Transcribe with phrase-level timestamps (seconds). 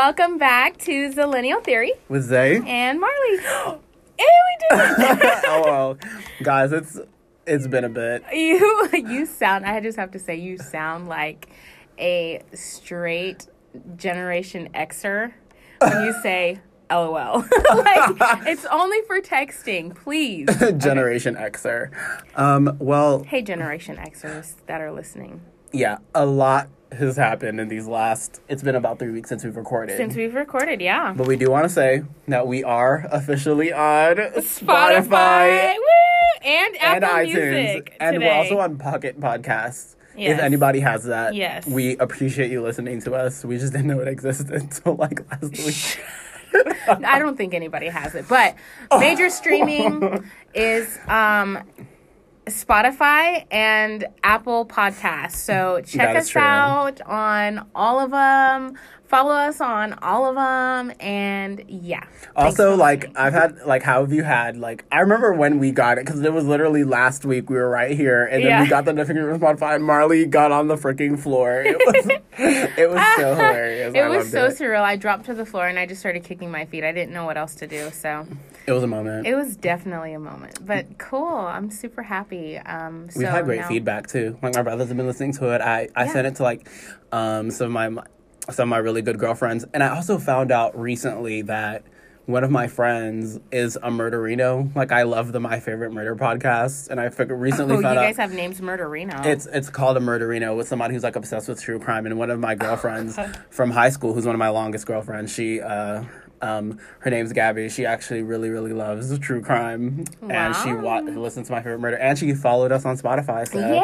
[0.00, 2.56] Welcome back to Zillennial Theory with Zay.
[2.66, 3.38] and Marley.
[3.66, 3.80] and
[4.18, 5.40] we did it.
[5.46, 5.98] oh well,
[6.42, 7.00] guys, it's
[7.46, 8.22] it's been a bit.
[8.30, 9.64] you you sound.
[9.64, 11.48] I just have to say, you sound like
[11.98, 13.46] a straight
[13.96, 15.32] Generation Xer
[15.80, 16.60] when you say
[16.90, 17.38] LOL.
[17.74, 18.16] like
[18.46, 20.46] it's only for texting, please.
[20.76, 21.88] Generation Xer.
[22.38, 25.40] Um, well, Hey, Generation Xers that are listening.
[25.72, 28.40] yeah, a lot has happened in these last.
[28.48, 29.96] It's been about three weeks since we've recorded.
[29.96, 31.12] Since we've recorded, yeah.
[31.16, 35.74] but we do want to say that we are officially on Spotify, Spotify,
[36.44, 38.26] and and Apple iTunes, Music and today.
[38.26, 39.94] we're also on Pocket Podcasts.
[40.16, 40.38] Yes.
[40.38, 41.66] If anybody has that, Yes.
[41.66, 43.44] we appreciate you listening to us.
[43.44, 46.04] We just didn't know it existed until like last week.
[47.04, 48.54] I don't think anybody has it, but
[48.98, 50.24] major streaming
[50.54, 51.58] is um,
[52.46, 55.32] Spotify and Apple Podcasts.
[55.36, 56.40] So check us true.
[56.42, 58.78] out on all of them.
[59.08, 62.02] Follow us on all of them, and yeah.
[62.34, 63.08] Also, like.
[63.16, 64.56] I've had, like, how have you had?
[64.56, 67.48] Like, I remember when we got it because it was literally last week.
[67.48, 68.62] We were right here, and then Yeah.
[68.62, 69.76] we got the notification from Spotify.
[69.76, 71.62] And Marley got on the freaking floor.
[71.62, 72.06] It was,
[72.76, 73.94] it was so hilarious.
[73.94, 74.58] it I was so it.
[74.58, 74.82] surreal.
[74.82, 76.82] I dropped to the floor and I just started kicking my feet.
[76.82, 78.26] I didn't know what else to do, so
[78.66, 79.26] It was a moment.
[79.26, 80.58] it was definitely a moment.
[80.66, 82.58] But cool, I'm super happy.
[82.58, 84.38] Um, We've had great now- feedback too.
[84.42, 85.60] Like my brothers have been listening to it.
[85.60, 86.12] I, I Yeah.
[86.12, 86.68] sent it to like
[87.12, 88.02] um some of my
[88.50, 91.82] some of my really good girlfriends, and I also found out recently that
[92.26, 94.74] one of my friends is a murderino.
[94.74, 98.02] Like I love the My Favorite Murder podcast, and I figured recently Oh, found out
[98.02, 99.24] you guys have names Murderino.
[99.24, 102.04] It's it's called a murderino with somebody who's like obsessed with true crime.
[102.06, 103.16] And one of my girlfriends
[103.50, 106.02] from high school, who's one of my longest girlfriends, she uh
[106.42, 107.68] um her name's Gabby.
[107.68, 111.96] She actually really really loves true crime, and she wa- listens to my favorite murder,
[111.96, 113.48] and she followed us on Spotify.
[113.48, 113.80] So Yay!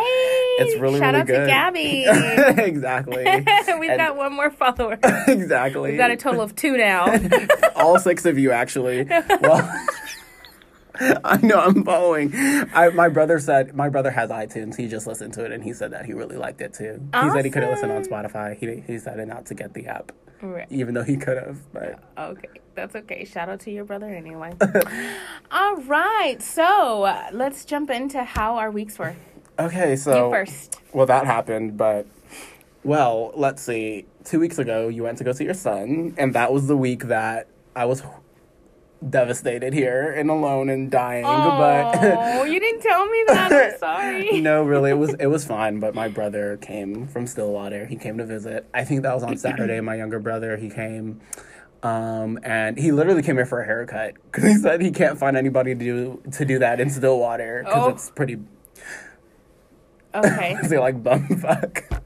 [0.59, 1.41] it's really Shout really out good.
[1.41, 2.05] to Gabby.
[2.63, 3.25] exactly.
[3.79, 4.99] We've And- got one more follower.
[5.27, 5.91] exactly.
[5.93, 7.07] We've got a total of two now.
[7.75, 9.05] all six of you actually.
[9.05, 9.87] Well,
[11.25, 12.33] I know I'm following.
[12.35, 14.77] I, my brother said my brother has iTunes.
[14.77, 17.01] He just listened to it and he said that he really liked it too.
[17.15, 18.57] He said he couldn't listen on Spotify.
[18.59, 20.67] He he decided not to get the app, Right.
[20.71, 21.59] even though he could have.
[21.73, 23.25] But Okay, that's okay.
[23.25, 24.53] Shout out to your brother anyway.
[25.51, 29.17] All right, so uh, let's jump into how our weeks were.
[29.59, 30.81] okay, so you first.
[30.93, 32.07] well that happened, but
[32.85, 34.07] well, let's see.
[34.25, 37.05] Two weeks ago, you went to go see your son, and that was the week
[37.05, 38.03] that I was
[39.11, 41.23] devastated here and alone and dying.
[41.25, 43.53] But Oh, you didn't tell me that.
[43.53, 44.41] I'm sorry.
[44.41, 45.81] no, really, it was it was fine.
[45.81, 47.87] But my brother came from Stillwater.
[47.87, 48.67] He came to visit.
[48.73, 49.81] I think that was on Saturday.
[49.81, 51.21] My younger brother, he came,
[51.83, 55.37] um, and he literally came here for a haircut because he said he can't find
[55.37, 57.89] anybody to do to do that in Stillwater because Oh.
[57.91, 58.39] it's pretty.
[60.15, 60.57] Okay.
[60.65, 62.01] Say like bumfuck.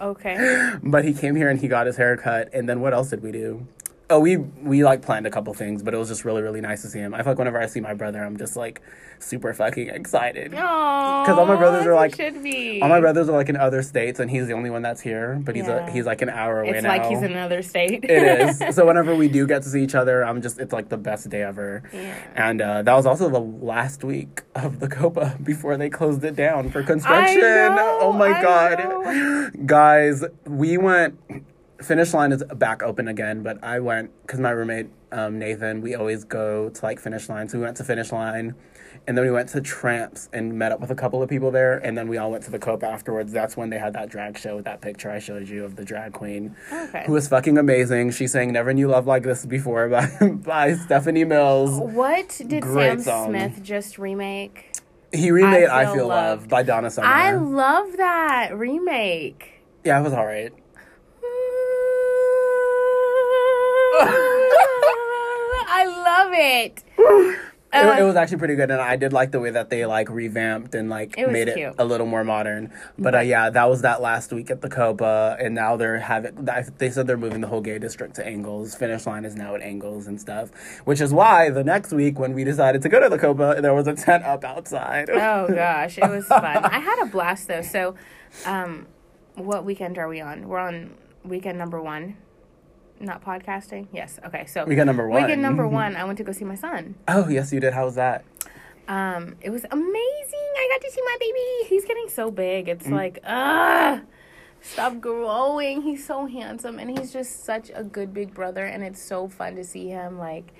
[0.00, 0.70] Okay.
[0.82, 2.48] But he came here and he got his hair cut.
[2.54, 3.66] And then what else did we do?
[4.10, 6.82] Oh, we we like planned a couple things, but it was just really really nice
[6.82, 7.14] to see him.
[7.14, 8.82] I feel like whenever I see my brother, I'm just like
[9.20, 10.50] super fucking excited.
[10.50, 12.80] Because all my brothers are like- should be.
[12.82, 15.38] All my brothers are like in other states, and he's the only one that's here.
[15.44, 15.86] But he's Yeah.
[15.86, 16.76] a, he's like an hour away now.
[16.78, 16.88] It's now.
[16.96, 18.04] like he's in another state.
[18.04, 18.10] it
[18.68, 18.74] is.
[18.74, 21.28] So whenever we do get to see each other, I'm just it's like the best
[21.28, 21.82] day ever.
[21.92, 22.16] Yeah.
[22.34, 26.34] And uh, that was also the last week of the Copa before they closed it
[26.34, 27.40] down for construction.
[27.40, 29.50] know, oh my I god, know.
[29.66, 31.18] guys, we went.
[31.82, 35.80] Finish line is back open again, but I went because my roommate um, Nathan.
[35.80, 38.54] We always go to like finish line, so we went to finish line,
[39.06, 41.78] and then we went to Tramps and met up with a couple of people there,
[41.78, 43.32] and then we all went to the Cope afterwards.
[43.32, 45.84] That's when they had that drag show with that picture I showed you of the
[45.84, 47.06] drag queen Okay.
[47.08, 48.10] was fucking amazing.
[48.10, 50.06] She sang "Never Knew Love Like This Before" by
[50.44, 51.80] by Stephanie Mills.
[51.80, 53.28] What did Great Sam song.
[53.30, 54.66] Smith just remake?
[55.14, 57.08] He remade I "I Feel Feel, Love" by Donna Summer.
[57.08, 59.62] I love that remake.
[59.82, 60.52] yeah, it was alright.
[65.72, 66.84] I love it.
[66.98, 69.86] It, Uh, it was actually pretty good, and I did like the way that they
[69.86, 71.68] like revamped and like It made cute.
[71.68, 72.72] it a little more modern.
[72.98, 76.48] But uh, yeah, that was that last week at the Copa, and now they're having.
[76.78, 78.74] They said they're moving the whole gay district to Angles.
[78.74, 80.50] Finish line is now at Angles and stuff,
[80.84, 83.72] which is why the next week when we decided to go to the Copa, there
[83.72, 85.08] was a tent up outside.
[85.08, 86.44] oh gosh, it was fun.
[86.44, 87.62] I had a blast though.
[87.62, 87.94] So,
[88.46, 88.88] um,
[89.36, 90.48] what weekend are we on?
[90.48, 92.16] We're on weekend number one.
[93.00, 93.86] Not podcasting.
[93.92, 94.18] Yes.
[94.26, 94.44] Okay.
[94.46, 95.22] So we got number one.
[95.22, 95.96] Weekend number one.
[95.96, 96.94] I went to go see my son.
[97.08, 97.72] Oh yes, you did.
[97.72, 98.24] How was that?
[98.88, 100.48] Um, it was amazing.
[100.56, 101.68] I got to see my baby.
[101.68, 102.68] He's getting so big.
[102.68, 102.92] It's Mm.
[102.92, 104.02] like, ah,
[104.60, 105.82] stop growing.
[105.82, 108.64] He's so handsome, and he's just such a good big brother.
[108.64, 110.52] And it's so fun to see him like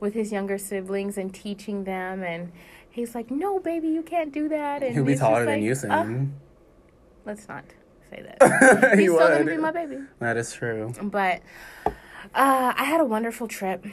[0.00, 2.22] with his younger siblings and teaching them.
[2.24, 2.50] And
[2.90, 5.74] he's like, "No, baby, you can't do that." And He'll be taller than like, you
[5.76, 6.34] soon.
[7.24, 7.64] let's not
[8.10, 8.94] say that.
[8.96, 9.98] he he's still gonna be my baby.
[10.20, 10.92] That is true.
[11.02, 11.42] But
[12.34, 13.84] Uh, I had a wonderful trip.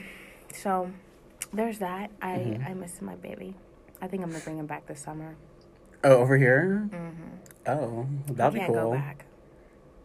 [0.53, 0.91] So
[1.53, 2.11] there's that.
[2.21, 2.67] I, Mm-hmm.
[2.67, 3.55] I miss my baby.
[4.01, 5.35] I think I'm to bring him back this summer.
[6.03, 6.89] Oh, over here?
[7.65, 8.75] Oh, that'd be cool.
[8.75, 9.25] go back.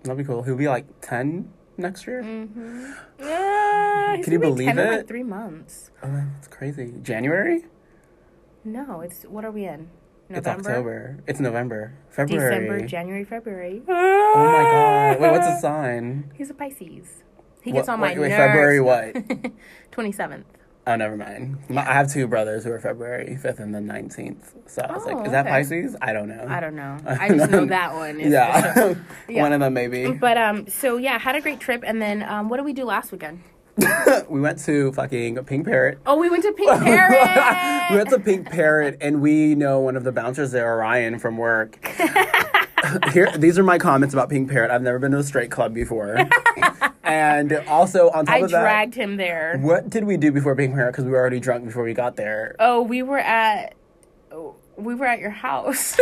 [0.05, 0.43] That'd be cool.
[0.45, 2.23] He'll be like 10 next year?
[2.23, 2.93] Mm-hmm.
[3.19, 4.97] Yeah, Can you be believe 10 in, it?
[4.99, 5.91] like three months.
[6.03, 6.95] Oh, that's crazy.
[7.03, 7.65] January?
[8.65, 9.89] No, it's what are we in?
[10.31, 11.19] It's November, October.
[11.27, 11.93] It's November.
[12.11, 12.51] February.
[12.67, 13.83] December, January, February.
[13.89, 15.21] Oh my god.
[15.21, 16.31] Wait, what's the sign?
[16.37, 17.23] He's a Pisces.
[17.63, 18.37] He What- gets on my wait, wait, nerves.
[18.39, 19.17] February what?
[19.91, 20.47] Twenty seventh.
[20.87, 21.59] Oh, never mind.
[21.69, 24.71] My, I have two brothers who are February 5th and the 19th.
[24.71, 25.57] So I was Oh, like, is that okay.
[25.57, 25.95] Pisces?
[26.01, 26.47] I don't know.
[26.49, 26.97] I don't know.
[27.07, 28.19] I just know that one.
[28.19, 28.95] is yeah.
[29.29, 29.43] Yeah.
[29.43, 30.11] One of them, maybe.
[30.13, 32.85] But um, so yeah, had a great trip, and then um, what did we do
[32.87, 33.43] last weekend?
[34.29, 35.99] we went to fucking Pink Parrot.
[36.07, 37.87] Oh, we went to Pink Parrot.
[37.91, 41.37] we went to Pink Parrot, and we know one of the bouncers there, Orion, from
[41.37, 41.79] work.
[43.13, 44.71] Here, these are my comments about Pink Parrot.
[44.71, 46.17] I've never been to a straight club before,
[47.05, 49.59] and also on top I of that, I dragged him there.
[49.59, 50.93] what did we do before Pink Parrot?
[50.93, 52.57] Because we were already drunk before we got there.
[52.59, 53.75] Oh, we were at
[54.77, 55.99] we were at your house.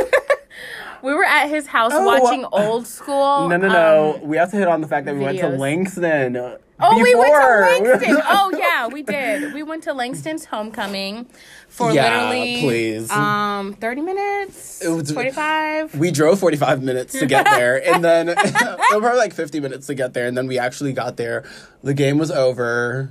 [1.02, 3.49] we were at his house Oh, watching old school.
[3.49, 4.14] No, no, no.
[4.17, 6.58] um, we have to hit on the fact that we went to Links Langston.
[6.78, 8.17] Oh, we went to Langston.
[8.26, 9.55] oh, yeah, we did.
[9.55, 11.26] We went to Langston's homecoming
[11.69, 13.11] for Yeah, literally please.
[13.11, 15.94] um 30 minutes, It was- 45.
[15.94, 18.44] We drove 45 minutes to get there, and then it was
[18.90, 21.44] probably like 50 minutes to get there, and then we actually got there.
[21.82, 23.11] The game was over,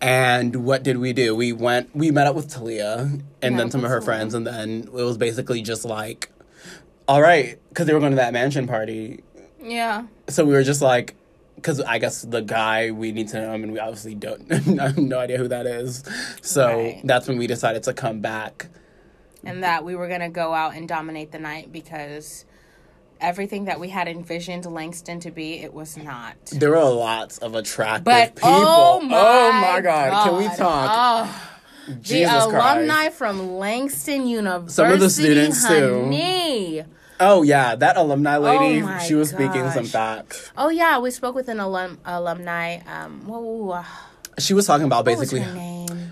[0.00, 1.34] and what did we do?
[1.36, 4.46] We went, we met up with Talia and Yeah, then some of her friends, and
[4.46, 6.30] then it was basically just like,
[7.06, 9.22] all right, because they were going to that mansion party.
[9.62, 10.06] Yeah.
[10.28, 11.14] So we were just like,
[11.58, 14.50] because I guess the guy we need to know him, and we obviously don't,
[14.80, 16.02] I have no idea who that is.
[16.42, 17.00] So Right.
[17.04, 18.68] that's when we decided to come back.
[19.44, 22.44] And that we were going to go out and dominate the night because
[23.20, 26.36] everything that we had envisioned Langston to be, it was not.
[26.52, 28.48] There were lots of attractive But oh people.
[28.66, 30.24] oh my, Oh my God.
[30.28, 30.56] Can we God.
[30.56, 30.90] talk?
[31.30, 31.50] Oh,
[32.02, 33.16] the alumni Christ.
[33.16, 34.72] from Langston University.
[34.74, 36.06] Some of the students, too.
[37.20, 38.82] Oh yeah, that alumni lady.
[38.82, 40.50] Oh she was speaking some facts.
[40.56, 42.78] Oh yeah, we spoke with an alum alumni.
[42.86, 43.82] Um, whoa,
[44.38, 45.44] She was talking about basically.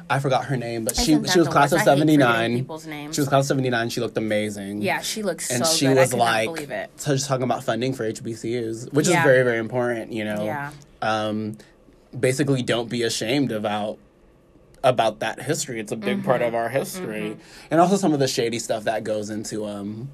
[0.08, 1.75] I forgot her name, but she she was class worst?
[1.75, 2.56] of seventy nine.
[2.58, 3.14] People's names.
[3.14, 3.88] She was class of seventy nine.
[3.88, 4.82] She looked amazing.
[4.82, 5.97] yeah, she looks and so she good.
[5.97, 6.91] was I like, believe it.
[6.97, 9.19] so just talking about funding for HBCUs, which Yeah.
[9.19, 10.12] is very very important.
[10.12, 10.44] You know.
[10.44, 10.70] Yeah.
[11.03, 11.58] Um,
[12.19, 13.99] basically, don't be ashamed about
[14.85, 15.81] about that history.
[15.81, 16.49] It's a big part Mm-hmm.
[16.49, 17.37] of our history,
[17.70, 20.08] and also some of the shady stuff that goes into um.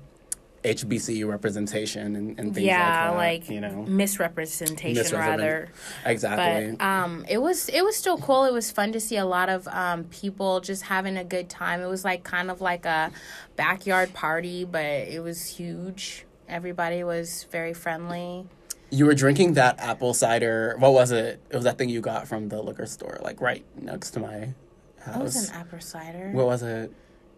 [0.64, 5.69] HBCU representation and, and things yeah, like that, like you know misrepresentation, Misrepresent- rather.
[6.05, 8.44] exactly But um, it was it was still cool.
[8.44, 11.81] It was fun to see a lot of um, people just having a good time.
[11.81, 13.11] It was like kind of like a
[13.56, 16.25] backyard party, but it was huge.
[16.49, 18.47] Everybody was very friendly.
[18.91, 20.76] You were drinking that apple cider.
[20.79, 21.41] What was it?
[21.50, 24.35] It was that thing you got from the liquor store, like right next to my
[24.37, 24.55] It
[25.00, 25.23] house.
[25.23, 26.31] was an apple cider.
[26.32, 26.93] what was it?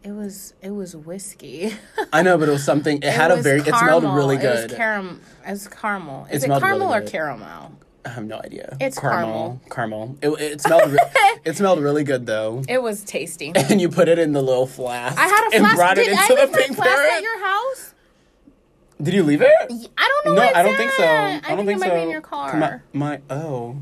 [0.04, 1.74] It was it was whiskey.
[2.12, 2.98] I know, but it was something.
[2.98, 3.60] It, had a very.
[3.60, 4.70] It smelled really good.
[4.70, 5.18] It was caram.
[5.46, 6.26] It was caramel.
[6.26, 7.72] It Is it, smelled caramel really or caramel?
[8.04, 8.76] I have no idea.
[8.82, 9.62] It's caramel.
[9.70, 10.18] Caramel.
[10.20, 10.90] It, it smelled.
[10.90, 10.98] Re-
[11.46, 12.62] it smelled really good though.
[12.68, 13.52] It was tasty.
[13.56, 15.18] And you put it in the little flask.
[15.18, 15.76] I had a and flask.
[15.76, 17.94] brought Did it I into leave the pink flask at your house?
[19.00, 19.48] Did you leave it?
[19.48, 20.34] I don't know.
[20.34, 21.02] No, I don't think so.
[21.02, 21.46] at.
[21.46, 21.94] I don't think it might so.
[21.94, 22.56] be in your car.
[22.56, 23.78] My, my oh.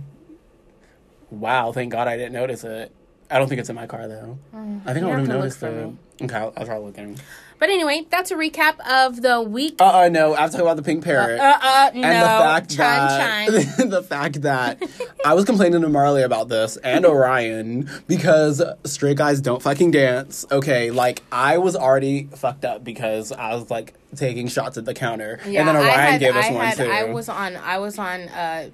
[1.30, 1.72] Wow!
[1.72, 2.94] Thank God I didn't notice it.
[3.32, 4.38] I don't think it's in my car though.
[4.52, 5.00] I think Mm.
[5.00, 5.90] you I would have noticed it.
[6.22, 7.18] Okay, I'll, I'll try looking.
[7.58, 9.76] But anyway, that's a recap of the week.
[9.80, 11.38] Uh uh no, I have to talk about the pink parrot.
[11.40, 12.02] Uh uh no.
[12.02, 13.88] and the fact chime that chime.
[13.90, 14.82] the fact that
[15.24, 20.44] I was complaining to Marley about this and Orion because straight guys don't fucking dance.
[20.50, 24.92] Okay, like I was already fucked up because I was like taking shots at the
[24.94, 26.90] counter, and then Orion had, gave us I one had, too.
[26.90, 28.70] I was on I was on uh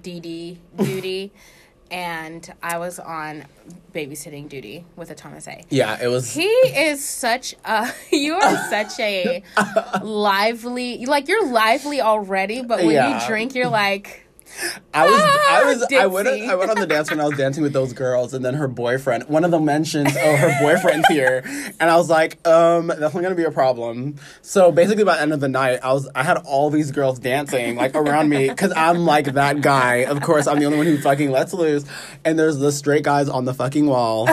[0.00, 1.32] DD duty
[1.92, 3.44] and I was on
[3.94, 5.62] babysitting duty with a Thomas A.
[5.68, 6.32] yeah, it was.
[6.32, 9.42] He is such a you are such a
[10.02, 13.20] lively like you're lively already, but when Yeah.
[13.20, 14.26] you drink you're like
[14.94, 17.62] I was, I was, I went, I went on the dance when I was dancing
[17.62, 21.42] with those girls, and then her boyfriend, one of them mentions, oh, her boyfriend's here,
[21.80, 24.16] and I was like, um, that's not gonna be a problem.
[24.42, 27.18] So basically, by the end of the night, I was, I had all these girls
[27.18, 30.04] dancing like around me because I'm like that guy.
[30.04, 31.84] Of course, I'm the only one who fucking lets loose,
[32.24, 34.28] and there's the straight guys on the fucking wall,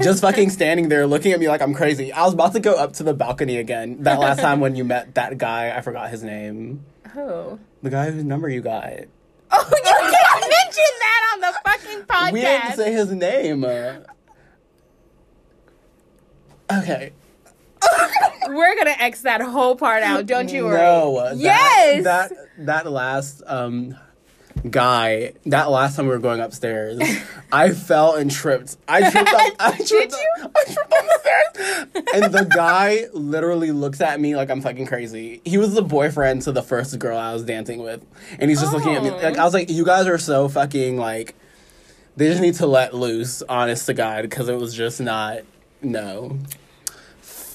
[0.00, 2.12] just fucking standing there looking at me like I'm crazy.
[2.12, 4.02] I was about to go up to the balcony again.
[4.02, 7.58] That last time when you met that guy, I forgot his name, who?
[7.84, 8.92] the guy whose number you got.
[9.56, 12.32] Oh, you can't mention that on the fucking podcast.
[12.32, 13.64] We didn't say his name.
[16.72, 17.12] Okay.
[18.48, 20.26] We're gonna X that whole part out.
[20.26, 20.78] Don't you worry.
[20.78, 21.22] No.
[21.24, 22.04] that- Yes.
[22.04, 23.96] That, that last um
[24.70, 25.32] guy.
[25.46, 27.00] That last time we were going upstairs,
[27.52, 28.76] I fell and tripped.
[28.88, 29.28] I tripped.
[29.28, 30.28] On, I tripped, Did you?
[30.56, 34.86] I tripped on the stairs, and the guy literally looks at me like I'm fucking
[34.86, 35.40] crazy.
[35.44, 38.04] He was the boyfriend to the first girl I was dancing with,
[38.38, 39.16] and he's just looking at me Oh.
[39.16, 41.34] like I was like, "You guys are so fucking like."
[42.16, 45.38] They just need to let loose, honest to God, because it was just not
[45.82, 46.38] no.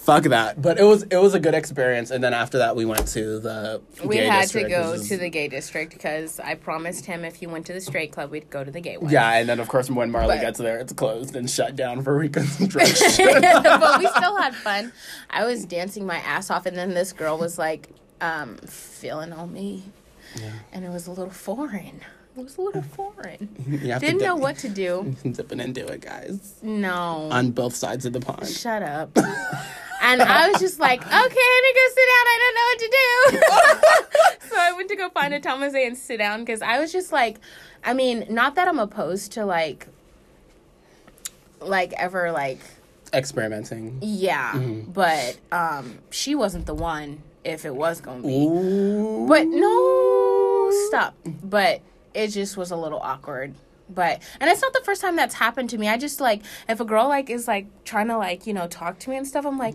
[0.10, 0.60] Fuck that.
[0.60, 3.40] But it was it was a good experience, and then after that we went to
[3.40, 3.80] the.
[4.04, 7.24] We gay had district, to go which to the gay district because I promised him
[7.24, 9.12] if he went to the straight club, we'd go to the gay one.
[9.12, 12.02] Yeah, and then of course when Marley But- gets there, it's closed and shut down
[12.02, 13.28] for reconstruction.
[13.42, 14.92] but we still had fun.
[15.30, 17.90] I was dancing my ass off, and then this girl was like
[18.20, 19.84] um, feeling on me,
[20.74, 22.02] and it was a little foreign.
[22.36, 23.50] It was a little foreign.
[23.68, 25.16] you Didn't to know what to do.
[25.24, 26.56] dip in and do it, guys.
[26.64, 27.30] No.
[27.32, 28.48] On both sides of the pond.
[28.48, 29.16] Shut up.
[30.02, 32.26] And I was just like, okay, let me go sit down.
[32.26, 34.48] I don't know what to do.
[34.50, 36.92] so I went to go find a Thomas A and sit down because I was
[36.92, 37.40] just like,
[37.84, 39.88] I mean, not that I'm opposed to like,
[41.62, 42.60] like ever like,
[43.14, 43.98] Experimenting.
[44.02, 44.92] yeah, Mm-hmm.
[44.92, 48.46] but um, she wasn't the one if it was gonna be.
[48.46, 49.26] Ooh.
[49.28, 51.16] But no, stop.
[51.44, 51.82] But
[52.14, 53.56] it just was a little awkward.
[53.90, 55.88] But and it's not the first time that's happened to me.
[55.88, 59.00] I just like if a girl like is like trying to like you know talk
[59.00, 59.44] to me and stuff.
[59.46, 59.74] I'm like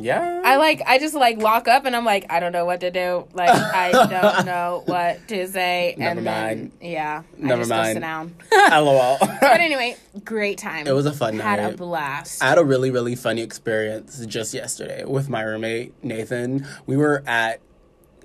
[0.00, 0.42] Yeah.
[0.44, 2.90] I like I just like lock up and I'm like I don't know what to
[2.90, 3.26] do.
[3.32, 5.94] Like I don't know what to say.
[5.98, 6.72] Never and mind.
[6.80, 7.22] Then, yeah.
[7.36, 7.86] Never I just mind.
[7.88, 8.34] Go sit down.
[8.84, 9.18] LOL.
[9.20, 10.86] but anyway, great time.
[10.86, 11.58] It was a fun night.
[11.60, 12.42] Had a blast.
[12.42, 16.66] I had a really, really funny experience just yesterday with my roommate, Nathan.
[16.86, 17.60] We were at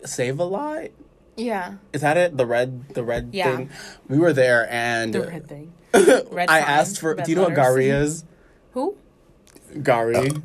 [0.05, 0.89] Save a Lot.
[1.37, 1.75] yeah.
[1.93, 2.37] Is that it?
[2.37, 3.55] The red the red Yeah.
[3.57, 3.69] thing?
[4.07, 5.73] We were there and The red thing.
[5.93, 5.99] I
[6.31, 7.53] Red sign, asked for do you know what.
[7.53, 8.23] Gari is?
[8.71, 8.97] Who?
[9.75, 10.41] Gari.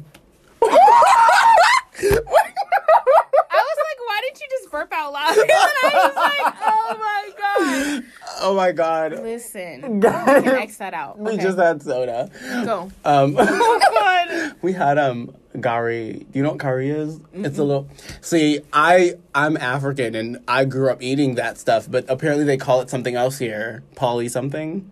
[2.00, 5.28] I was like, why didn't you just burp out loud?
[5.38, 8.05] And then I was like, oh my god.
[8.40, 9.12] Oh my god.
[9.23, 11.19] Listen, can X that out.
[11.19, 11.43] We Okay.
[11.43, 12.31] just had soda.
[12.64, 12.90] go.
[13.05, 14.55] Um Oh god.
[14.62, 16.21] we had um gari.
[16.31, 17.21] Do you know what gari is?
[17.33, 17.88] It's a little.
[18.21, 22.81] See, I I'm African and I grew up eating that stuff, but apparently they call
[22.81, 23.83] it something else here.
[23.97, 24.90] Polly something.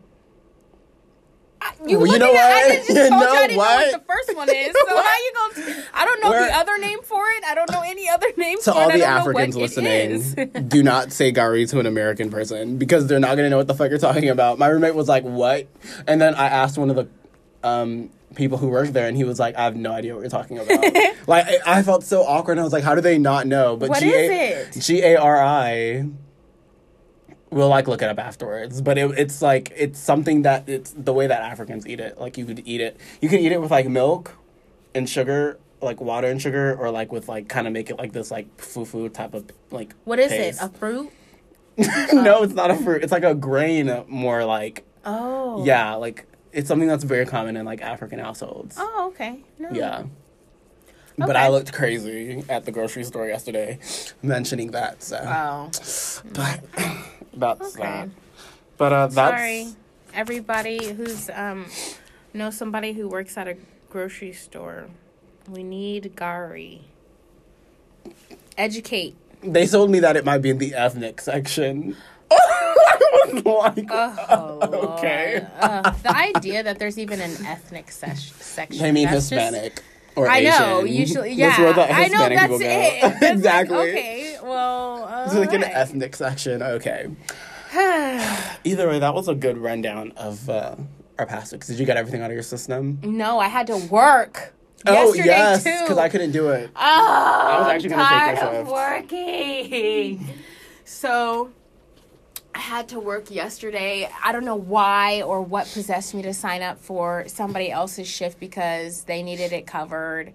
[1.87, 2.69] You, Well, you know at, I what?
[2.73, 3.93] didn't just You told know you I didn't know what?
[3.93, 4.77] what the first one is.
[4.77, 5.83] So how you gonna?
[5.95, 7.45] I don't know We're- the other name for it.
[7.45, 8.95] I don't know any other name To for all it.
[8.95, 13.37] I the Africans listening, do not say gari to an American person because they're not
[13.37, 14.59] gonna know what the fuck you're talking about.
[14.59, 15.67] My roommate was like, "What?"
[16.07, 17.09] And then I asked one of the
[17.67, 20.31] um, people who worked there, and he was like, "I have no idea what you're
[20.31, 20.79] talking about."
[21.27, 22.53] like I, I felt so awkward.
[22.53, 24.73] and I was like, "How do they not know?" But What G is A it?
[24.81, 26.07] G A R I.
[27.57, 31.15] We'll like look it up afterwards, but it, it's like it's something that it's the
[31.15, 32.19] way that Africans eat it.
[32.21, 34.35] Like you could eat it, you can eat it with like milk
[34.95, 38.13] and sugar, like water and sugar, or like with like kind of make it like
[38.13, 39.95] this like fufu type of like.
[40.05, 40.61] What is paste.
[40.61, 40.67] it?
[40.67, 41.11] A fruit?
[42.13, 43.03] no, it's not a fruit.
[43.03, 45.65] It's like a grain, uh, more like Oh.
[45.65, 48.77] yeah, like it's something that's very common in like African households.
[48.79, 49.41] Oh, okay.
[49.59, 49.71] No.
[49.73, 50.05] Yeah.
[51.17, 53.79] But I looked crazy at the grocery store yesterday,
[54.23, 55.03] mentioning that.
[55.03, 55.71] So, Oh.
[56.35, 56.61] but
[57.37, 57.83] that's Okay.
[57.83, 58.09] that.
[58.79, 59.67] But uh, that's Sorry,
[60.15, 61.67] everybody who's um
[62.35, 63.57] knows somebody who works at a
[63.91, 64.87] grocery store.
[65.49, 66.81] We need gari.
[68.59, 69.15] Educate.
[69.43, 71.97] they told me that it might be in the ethnic section.
[73.45, 75.45] Like, Oh, Okay.
[75.61, 78.85] Uh, the idea that there's even an ethnic ses- section.
[78.85, 79.83] I mean that's just- Hispanic
[80.17, 80.85] or I know.
[80.85, 81.49] Usually, yeah.
[81.57, 82.29] That's where the I know.
[82.29, 82.65] That's people go.
[82.69, 83.03] it.
[83.21, 83.77] Like, exactly.
[83.77, 84.39] okay.
[84.43, 86.63] Well, uh, It's like an ethnic section.
[86.63, 87.09] Okay.
[87.75, 90.77] Either way, that was a good rundown of uh,
[91.19, 91.67] our past weeks.
[91.67, 92.99] Did you get everything out of your system?
[93.03, 94.55] no, I had to work.
[94.87, 96.71] oh yesterday yes, because I couldn't do it.
[96.75, 98.73] Oh, I was actually gonna take tired this of off.
[98.73, 100.29] working.
[100.85, 101.51] so
[102.57, 104.11] I had to work yesterday.
[104.25, 108.41] I don't know why or what possessed me to sign up for somebody else's shift
[108.41, 110.33] because they needed it covered.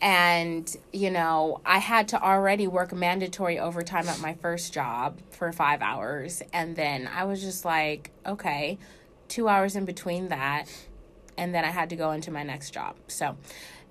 [0.00, 5.50] And, you know, I had to already work mandatory overtime at my first job for
[5.50, 6.44] five hours.
[6.52, 8.78] And then I was just like, okay,
[9.26, 10.66] two hours in between that.
[11.36, 12.94] And then I had to go into my next job.
[13.08, 13.36] So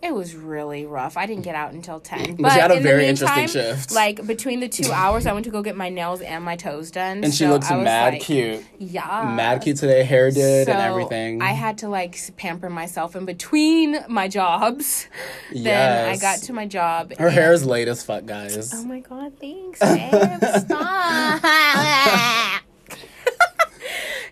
[0.02, 1.18] it was really rough.
[1.18, 2.36] I didn't get out until 10.
[2.36, 3.92] But, she had a in the very interesting meantime, shift.
[3.92, 6.92] Like between the two hours, I went to go get my nails and my toes
[6.92, 7.24] done.
[7.24, 8.64] And she So looks I mad like, cute.
[8.78, 9.34] Yeah.
[9.36, 11.42] Mad cute today, hair did and everything.
[11.42, 15.08] I had to like pamper myself in between my jobs.
[15.54, 17.14] Then I got to my job.
[17.18, 18.72] Her and- hair is late as fuck, guys.
[18.76, 20.44] Oh my god, thanks, babe.
[20.66, 21.42] Stop.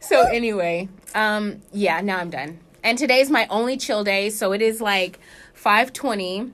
[0.02, 2.60] so anyway, um, yeah, now I'm done.
[2.84, 5.20] And today's my only chill day, so it is like
[5.64, 6.52] 5:20.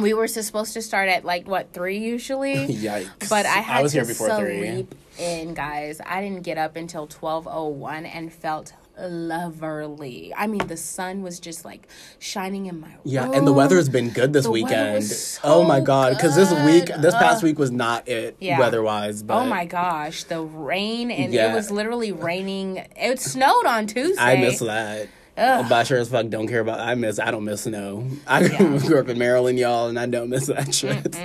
[0.00, 3.28] We were supposed to start at like what three usually, Yikes!
[3.30, 5.24] but I had was to here before sleep three.
[5.24, 6.00] in, guys.
[6.04, 10.32] I didn't get up until 12:01 and felt lovely.
[10.36, 11.86] I mean, the sun was just like
[12.18, 15.04] shining in my Yeah, and the weather has been good this The weekend.
[15.04, 18.58] so oh my god, because this week, this past week was not it Yeah.
[18.58, 19.22] weather-wise.
[19.22, 21.52] Oh but Oh my gosh, the rain and Yeah.
[21.52, 22.84] it was literally raining.
[22.96, 24.20] It snowed on Tuesday.
[24.22, 25.08] I miss that.
[25.36, 25.86] Ugh.
[25.86, 26.78] Sure as fuck don't care about.
[26.80, 27.18] I miss.
[27.18, 28.06] I don't miss snow.
[28.26, 28.78] I Yeah.
[28.86, 31.16] grew up in Maryland, y'all, and I don't miss that shit.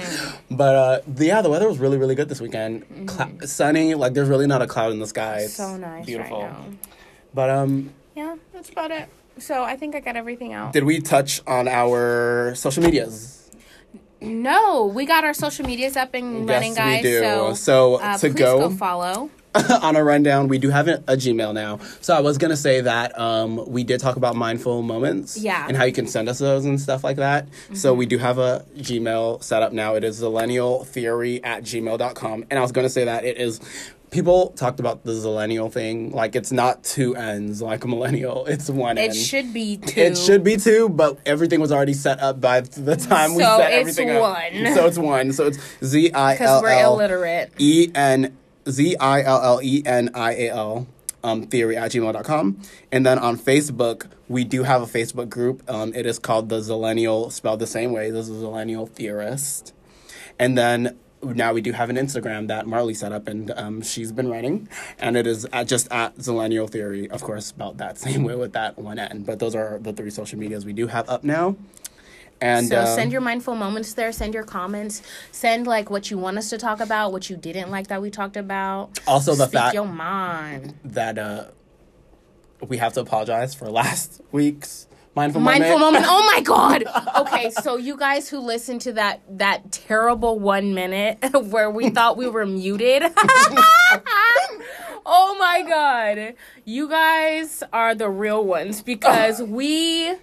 [0.50, 3.08] But uh, the, yeah, the weather was really, really good this weekend.
[3.08, 5.42] Clou- sunny, like there's really not a cloud in the sky.
[5.42, 5.72] It's Mm-hmm.
[5.74, 6.42] So nice beautiful.
[6.44, 6.54] right.
[7.34, 9.10] But um, Yeah, that's about it.
[9.38, 10.74] So I think I got everything out.
[10.74, 13.50] did we touch on our social medias?
[14.22, 17.04] No, we got our social medias up and running, yes, guys.
[17.04, 17.20] we do.
[17.20, 19.30] So, So, uh, to please go, go follow.
[19.84, 21.80] on a rundown, we do have a, a Gmail now.
[22.02, 25.66] So I was gonna say that um, we did talk about mindful moments, Yeah.
[25.68, 27.48] and how you can send us those and stuff like that.
[27.74, 29.96] So we do have a Gmail set up now.
[29.96, 32.46] It is zillennialtheory at gmail.com.
[32.50, 33.60] and I was gonna say that it is.
[34.12, 38.68] People talked about the zillennial thing, like it's not two ends like a millennial; it's
[38.68, 39.16] one It end.
[39.16, 40.02] should be two.
[40.02, 43.72] It should be two, but everything was already set up by the time we set
[43.72, 44.36] everything up.
[44.74, 45.32] So it's one.
[45.32, 47.52] So it's Z I because L we're illiterate.
[47.60, 48.36] E N
[48.70, 50.88] Z I L L E N I A L
[51.24, 52.62] um, theory at gmail.com.
[52.92, 55.68] And then on Facebook, we do have a Facebook group.
[55.70, 58.12] Um, it is called the Zillennial, spelled the same way.
[58.12, 59.74] This is Zillennial Theorist.
[60.38, 64.12] And then now we do have an Instagram that Marley set up and um, she's
[64.12, 64.70] been running.
[64.98, 68.54] And it is at, just at Zillennial Theory, of course, spelled that same way with
[68.54, 69.24] that one N.
[69.24, 71.56] But those are the three social medias we do have up now.
[72.42, 74.12] And So uh, send your mindful moments there.
[74.12, 75.02] Send your comments.
[75.32, 78.10] Send like what you want us to talk about, what you didn't like that we
[78.10, 78.98] talked about.
[79.08, 80.74] also the Speak fact your mind.
[80.86, 81.46] that uh,
[82.68, 85.60] we have to apologize for last week's mindful, moment.
[85.62, 86.06] Mindful moment.
[86.06, 86.06] moment.
[86.10, 86.84] Oh my god.
[87.28, 92.16] Okay, so you guys who listened to that that terrible one minute where we thought
[92.16, 93.04] we were muted.
[95.06, 96.36] oh my god.
[96.66, 100.16] You guys are the real ones because we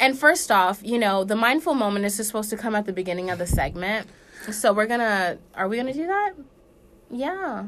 [0.00, 2.92] and first off, you know, the mindful moment is just supposed to come at the
[2.92, 4.06] beginning of the segment.
[4.52, 6.32] So we're gonna are we gonna do that?
[7.10, 7.66] Yeah.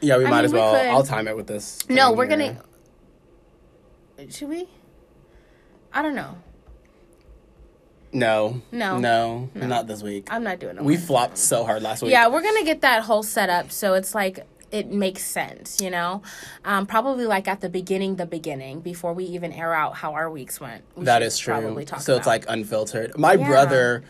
[0.00, 0.72] Yeah, we I might mean, as well.
[0.74, 1.78] could- I'll time it with this.
[1.88, 2.36] No, we're here.
[4.18, 4.68] gonna should we?
[5.92, 6.36] I don't know.
[8.12, 8.62] No.
[8.72, 8.98] No.
[8.98, 9.48] No.
[9.54, 10.28] Not this week.
[10.30, 10.82] I'm not doing it.
[10.82, 12.10] we flopped so hard last week.
[12.10, 15.90] Yeah, we're gonna get that whole set up so it's like it makes sense, you
[15.90, 16.22] know.
[16.64, 20.30] Um, probably like at the beginning, the beginning before we even air out how our
[20.30, 20.84] weeks went.
[20.96, 21.84] We That is true.
[21.98, 23.16] So it's like unfiltered.
[23.16, 23.46] My Yeah.
[23.48, 24.04] brother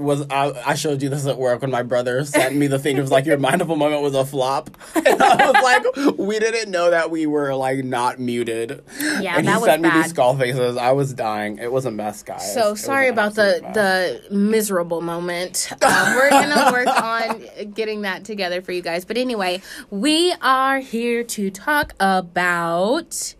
[0.00, 2.96] was I, I showed you this at work when my brother sent me the thing.
[2.96, 6.70] It was like your mindful moment was a flop, and I was like, we didn't
[6.70, 8.82] know that we were like not muted.
[9.20, 10.76] Yeah, and that he was sent me these skull faces.
[10.76, 11.58] I was dying.
[11.58, 12.42] It was a mess, guys.
[12.42, 13.74] It So was sorry about the mess.
[13.74, 15.70] the miserable moment.
[15.82, 19.04] Um, we're gonna work on getting that together for you guys.
[19.04, 23.34] But anyway, we are here to talk about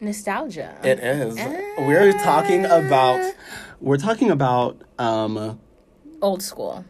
[0.00, 0.76] nostalgia.
[0.82, 1.36] It is.
[1.78, 3.32] We're talking about.
[3.82, 4.80] We're talking about.
[4.98, 5.58] Um,
[6.22, 6.84] Old school.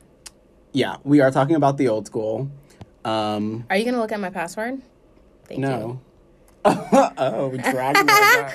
[0.72, 2.50] yeah, we are talking about the old school.
[3.02, 4.82] Um, Are you gonna look at my password?
[5.46, 5.66] Thank you.
[5.66, 6.00] no.
[6.66, 8.50] oh, Dragon Ball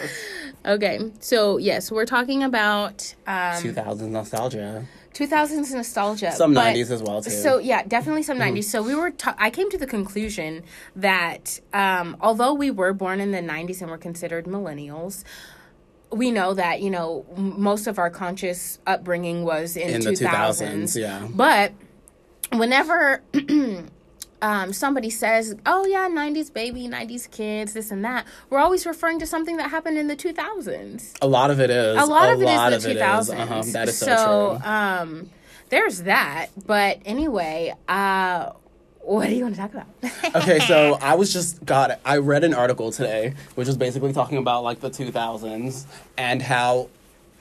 [0.75, 4.85] Okay, so yes, we're talking about um, Two thousands nostalgia.
[5.13, 6.31] 2000s nostalgia.
[6.31, 7.31] Some but- nineties as well too.
[7.31, 7.41] Mm-hmm.
[7.41, 8.65] So yeah, definitely some 90s.
[8.65, 9.09] So we were.
[9.09, 10.61] ta- I came to the conclusion
[10.95, 15.23] that um, although we were born in the 90s and were considered millennials,
[16.11, 20.03] we know that you know most of our conscious upbringing was in, in 2000s.
[20.03, 21.27] the two thousands, yeah.
[21.29, 21.73] But
[22.53, 23.21] whenever
[24.41, 29.19] um, somebody says, "Oh yeah, '90s baby, '90s kids, this and that," we're always referring
[29.19, 31.17] to something that happened in the 2000s.
[31.21, 31.97] A lot of it is.
[31.97, 33.39] A lot of it lot is the of it 2000s.
[33.39, 34.69] Uh-huh, that is so, so true.
[34.69, 35.29] um,
[35.69, 36.47] there's that.
[36.65, 38.51] But anyway, uh,
[39.07, 39.87] what do you want to talk about?
[40.35, 44.37] okay, so I was just got I read an article today, which was basically talking
[44.37, 46.89] about like the two thousands and how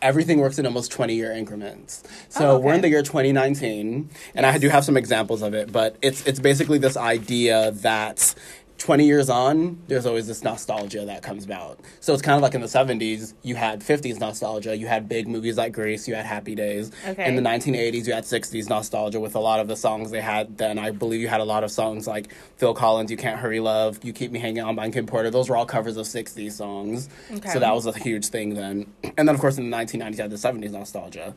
[0.00, 2.05] everything works in almost 20 year increments.
[2.29, 5.72] So Oh, we're in the year 2019 and I do have some examples of it,
[5.72, 8.35] but it's it's basically this idea that
[8.79, 11.81] 20 years on, there's always this nostalgia that comes about.
[12.01, 15.27] So it's kind of like in the 70s, you had 50s nostalgia, you had big
[15.27, 16.93] movies like Grease, you had Happy Days.
[17.07, 17.27] Okay.
[17.27, 20.59] In the 1980s, you had 60s nostalgia with a lot of the songs they had
[20.59, 20.79] then.
[20.79, 24.05] I believe you had a lot of songs like Phil Collins, You Can't Hurry Love,
[24.05, 25.31] You Keep Me Hanging On by Kim Porter.
[25.31, 27.09] Those were all covers of 60s songs.
[27.33, 27.49] Okay.
[27.49, 28.93] So that was a huge thing then.
[29.19, 31.35] And then, of course, in the 1990s, you had the 70s nostalgia.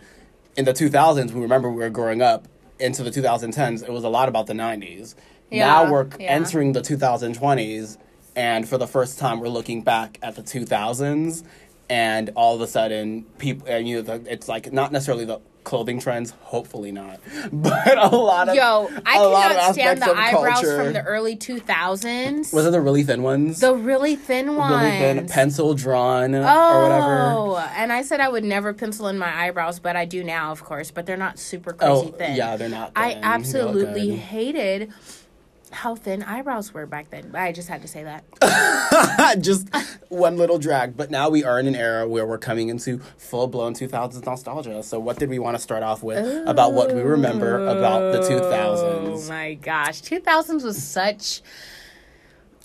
[0.57, 2.49] In the 2000s, we remember we were growing up
[2.79, 5.15] into the 2010s, it was a lot about the 90s.
[5.51, 6.27] Yeah, now we're yeah.
[6.31, 7.97] entering the 2020s,
[8.35, 11.43] and for the first time, we're looking back at the 2000s
[11.89, 15.39] and all of a sudden people and you know the, it's like not necessarily the
[15.63, 17.19] clothing trends hopefully not
[17.51, 20.83] but a lot of Yo, I a lot of cannot stand the eyebrows culture.
[20.83, 22.53] from the early 2000s.
[22.53, 24.71] was it the really thin ones the really thin ones.
[24.83, 29.07] really thin pencil drawn Oh, or whatever Oh and I said I would never pencil
[29.07, 30.91] in my eyebrows, but I do now, of course.
[30.91, 32.35] But they're not super crazy oh thin.
[32.35, 33.17] yeah they're not I thin.
[33.17, 34.93] Look absolutely hated
[35.71, 37.31] how thin eyebrows were back then.
[37.35, 39.37] I just had to say that.
[39.41, 39.67] just
[40.09, 40.97] one little drag.
[40.97, 44.83] But now we are in an era where we're coming into full blown 2000s nostalgia.
[44.83, 48.19] So, what did we want to start off with about what we remember about the
[48.19, 48.49] 2000s?
[48.49, 49.29] Oh 2000s?
[49.29, 51.41] my gosh, 2000s was such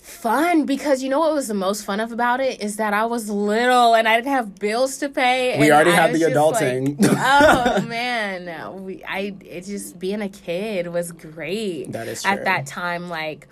[0.05, 3.05] fun because you know what was the most fun of about it is that I
[3.05, 5.57] was little and I didn't have bills to pay.
[5.59, 7.01] We and already I had the adulting.
[7.01, 11.91] like, oh man, we I it just being a kid was great.
[11.91, 12.31] That is true.
[12.31, 13.09] at that time.
[13.09, 13.47] Like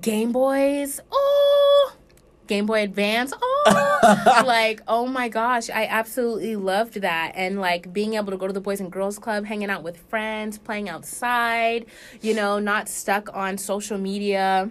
[0.00, 1.92] Game Boys, oh.
[2.48, 3.32] Game Boy Advance.
[3.40, 8.48] Oh, like oh my gosh, I absolutely loved that, and like being able to go
[8.48, 11.86] to the Boys and Girls Club, hanging out with friends, playing outside,
[12.22, 14.70] you know, not stuck on social media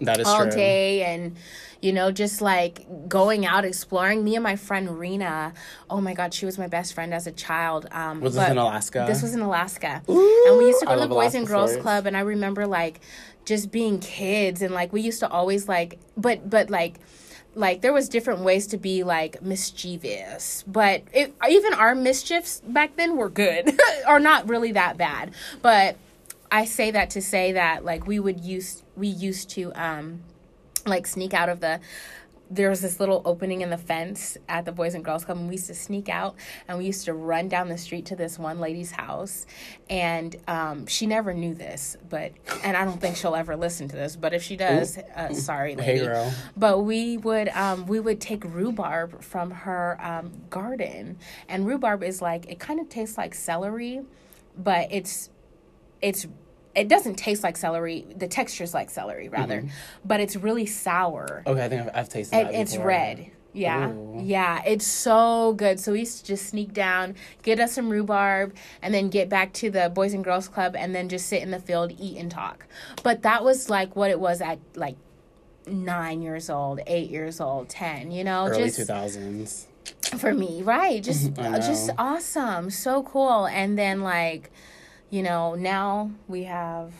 [0.00, 0.50] That is all true.
[0.50, 1.36] day and
[1.80, 5.52] you know just like going out exploring me and my friend rena
[5.90, 8.56] oh my god she was my best friend as a child um Was this in
[8.56, 9.04] Alaska?
[9.06, 11.82] this was in alaska and we used to go to the boys and girls stories.
[11.82, 13.00] club and i remember like
[13.44, 16.98] just being kids and like we used to always like but but like
[17.54, 22.96] like there was different ways to be like mischievous but it, even our mischiefs back
[22.96, 23.78] then were good
[24.08, 25.30] or not really that bad
[25.60, 25.96] but
[26.50, 30.20] i say that to say that like we would use we used to um
[30.86, 31.80] like sneak out of the
[32.50, 35.48] there was this little opening in the fence at the Boys and Girls Club, and
[35.48, 36.36] we used to sneak out
[36.68, 39.46] and we used to run down the street to this one lady's house.
[39.88, 43.96] And um, she never knew this, but, and I don't think she'll ever listen to
[43.96, 46.00] this, but if she does, uh, sorry, lady.
[46.00, 46.32] Hey, girl.
[46.56, 51.16] But we would, um, we would take rhubarb from her um, garden.
[51.48, 54.02] And rhubarb is like, it kind of tastes like celery,
[54.56, 55.30] but it's,
[56.02, 56.26] it's,
[56.74, 58.06] it doesn't taste like celery.
[58.16, 59.68] The texture's like celery, rather, Mm-hmm.
[60.04, 62.54] but it's really sour Okay, I think I've, I've tasted that.
[62.54, 62.86] it's before.
[62.88, 63.30] red.
[63.56, 64.20] Yeah, Ooh.
[64.20, 65.78] yeah, it's so good.
[65.78, 69.52] So we used to just sneak down, get us some rhubarb, and then get back
[69.54, 72.28] to the Boys and Girls Club, and then just sit in the field, eat and
[72.32, 72.66] talk.
[73.04, 74.96] But that was like what it was at like
[75.68, 78.10] nine years old, eight years old, ten.
[78.10, 79.66] You know, Early just 2000s.
[80.18, 81.00] for me, right?
[81.00, 83.46] Just, just awesome, so cool.
[83.46, 84.50] And then like,
[85.14, 86.92] you know, now we have.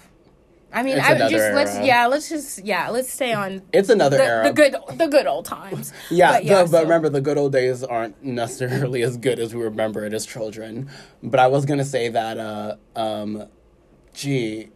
[0.72, 4.18] I mean, It's I just let's yeah, let's just yeah, let's stay on It's another
[4.18, 4.44] the, era.
[4.48, 5.92] the good the good old times.
[6.10, 9.52] Yeah, But the- yeah, but, remember, the good old days aren't necessarily as good as
[9.52, 10.88] we remember it as children.
[11.24, 13.48] But I was gonna say that, uh, um,
[14.14, 14.68] gee,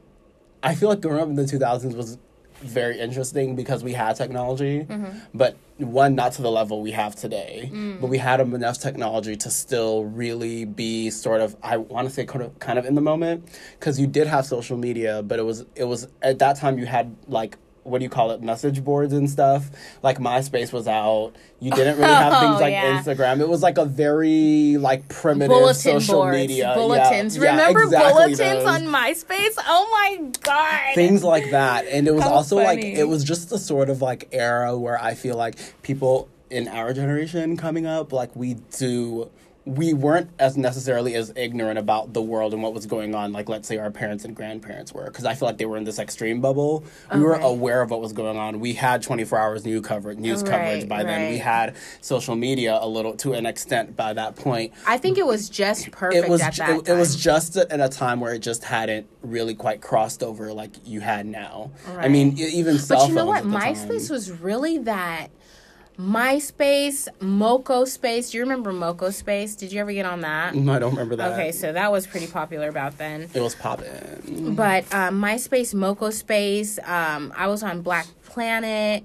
[0.62, 2.18] I feel like growing up in the 2000s was
[2.60, 5.18] very interesting because we had technology, Mm-hmm.
[5.34, 7.70] but one, not to the level we have today.
[7.72, 8.00] Mm.
[8.00, 12.24] But we had enough technology to still really be sort of, I want to say,
[12.26, 15.42] kind of, kind of in the moment because you did have social media, but it
[15.44, 17.56] was, it was at that time you had like
[17.88, 19.70] what do you call it message boards and stuff
[20.02, 23.00] like myspace was out you didn't really have Oh, things like yeah.
[23.02, 27.36] instagram it was like a very like primitive bulletin social boards, media bulletins.
[27.36, 28.66] yeah, Remember exactly bulletins those.
[28.66, 29.58] on MySpace?
[29.66, 30.94] Oh my god!
[30.94, 34.00] things like that and it was How also like it was just the sort of
[34.02, 39.30] like era where i feel like people in our generation coming up like we do
[39.68, 43.48] we weren't as necessarily as ignorant about the world and what was going on like
[43.48, 45.98] let's say our parents and grandparents were because i feel like they were in this
[45.98, 46.84] extreme bubble.
[47.14, 48.60] We were aware of what was going on.
[48.60, 51.30] We had 24 hours news coverage news coverage Right, by then.
[51.30, 54.72] We had social media a little to an extent by that point.
[54.86, 57.80] I think it was just perfect it was at that it, it was just in
[57.80, 61.70] a time where it just hadn't really quite crossed over like you had now.
[61.96, 63.38] I mean, even cell But you know what?
[63.38, 65.28] at MySpace was really that.
[65.98, 68.30] MySpace, Moco Space.
[68.30, 69.56] Do you remember Moco Space?
[69.56, 70.54] Did you ever get on that?
[70.54, 71.32] Mm, I don't remember that.
[71.32, 73.28] Okay, so that was pretty popular about then.
[73.34, 74.54] it was popping.
[74.54, 76.78] But um, MySpace, Moco Space.
[76.84, 79.02] Um, I was on Black Planet.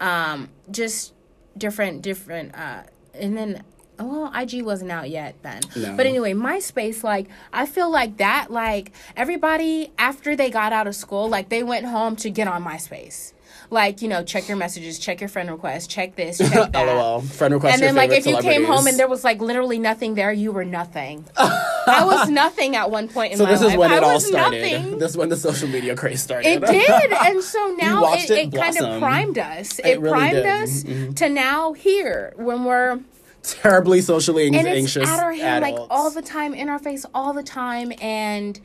[0.00, 1.14] Um, just
[1.56, 2.56] different, different.
[2.56, 2.82] Uh,
[3.14, 3.62] and then,
[4.00, 5.60] well, IG wasn't out yet then.
[5.76, 5.96] No.
[5.96, 10.96] But anyway, MySpace, like, I feel like that, like, everybody after they got out of
[10.96, 13.32] school, like, they went home to get on MySpace.
[13.72, 16.74] Like, you know, check your messages, check your friend requests, check this, check that.
[16.74, 17.22] LOL.
[17.22, 17.72] Friend request.
[17.74, 20.52] And then, like, if you came home and there was like literally nothing there, you
[20.52, 21.24] were nothing.
[21.38, 24.20] I was nothing at one point in so my this is when I it all
[24.20, 24.60] started.
[24.72, 24.98] nothing.
[25.02, 26.48] This is when the social media craze started.
[26.48, 29.78] It did, and so now it, it it, kind of primed us.
[29.78, 30.46] It, It really primed did.
[30.46, 31.16] us Mhm.
[31.16, 33.00] to now here when we're
[33.42, 35.08] Terribly socially and it's anxious.
[35.08, 38.60] at our hand like all the time, in our face all the time, and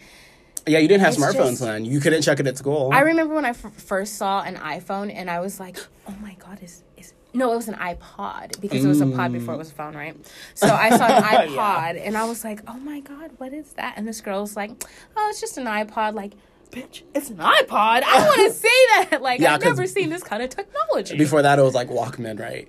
[0.67, 1.85] Yeah, you didn't have it's smartphones just- then.
[1.85, 2.91] You couldn't check it at school.
[2.93, 5.77] I remember when I f- first saw an iPhone, and I was like,
[6.07, 9.31] "Oh my god, is is No, it was an iPod because it was a pod
[9.31, 10.15] before it was a phone, right?
[10.55, 13.93] So I saw an iPod and I was like, "Oh my god, what is that?"
[13.97, 14.71] And this girl was like,
[15.15, 16.33] "Oh, it's just an iPod." Like,
[16.71, 18.03] bitch, it's an iPod.
[18.03, 19.21] I want to say that.
[19.21, 21.17] Like, Yeah, I've never seen this kind of technology.
[21.17, 22.67] Before that, it was like Walkman, right?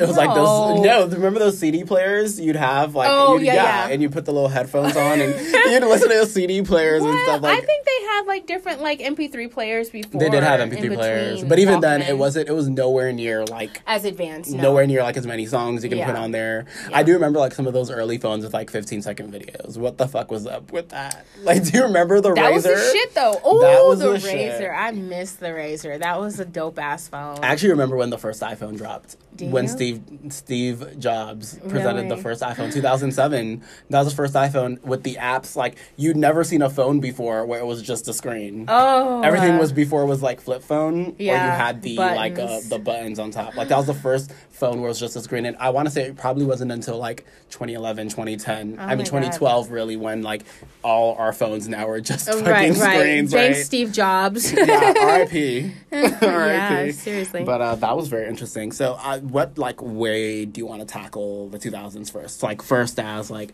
[0.00, 0.80] It was like those.
[0.80, 0.82] No.
[0.82, 2.94] No, remember those CD players you'd have?
[2.94, 3.88] Like, Oh, you'd, yeah, yeah.
[3.92, 5.34] and you put the little headphones on, and
[5.70, 7.42] you'd listen to those CD players and stuff.
[7.42, 7.62] Like, that.
[7.62, 10.20] I think they had like different like MP3 players before.
[10.20, 12.48] they did have MP3 players, but even then, it wasn't.
[12.48, 14.52] It was nowhere near like as advanced.
[14.52, 14.62] No.
[14.62, 16.66] nowhere near like as many songs you can put on there.
[16.92, 19.76] I do remember like some of those early phones with like 15 second videos.
[19.76, 21.24] What the fuck was up with that?
[21.42, 22.74] Like, do you remember the That was Razr?
[22.76, 23.40] the shit though.
[23.42, 24.60] Oh, was the, the shit.
[24.60, 24.76] Razr.
[24.76, 25.98] I miss the Razr.
[26.00, 27.38] That was a dope ass phone.
[27.42, 29.16] I actually remember when the first iPhone dropped.
[29.48, 29.68] When?
[29.68, 33.62] Steve Steve Jobs presented the first iPhone, 2007.
[33.90, 35.56] That was the first iPhone with the apps.
[35.56, 38.66] Like you'd never seen a phone before where it was just a screen.
[38.68, 42.46] oh, Everything uh, was before was like flip phone, where you had the like uh,
[42.46, 42.68] buttons.
[42.68, 43.56] the buttons on top.
[43.56, 45.46] Like that was the first phone where it was just a screen.
[45.46, 48.78] And I want to say it probably wasn't until like 2011, 2010.
[48.78, 50.44] I Oh mean my 2012 really when like
[50.82, 52.98] all our phones now are just Oh, fucking right, right.
[52.98, 53.64] screens, Thanks, right?
[53.66, 54.52] Steve Jobs.
[54.52, 55.72] yeah, R.I.P.
[55.92, 57.44] yeah, seriously.
[57.44, 58.72] But uh, that was very interesting.
[58.72, 62.42] So, uh, what like way do you want to tackle the 2000s first?
[62.42, 63.52] Like first as like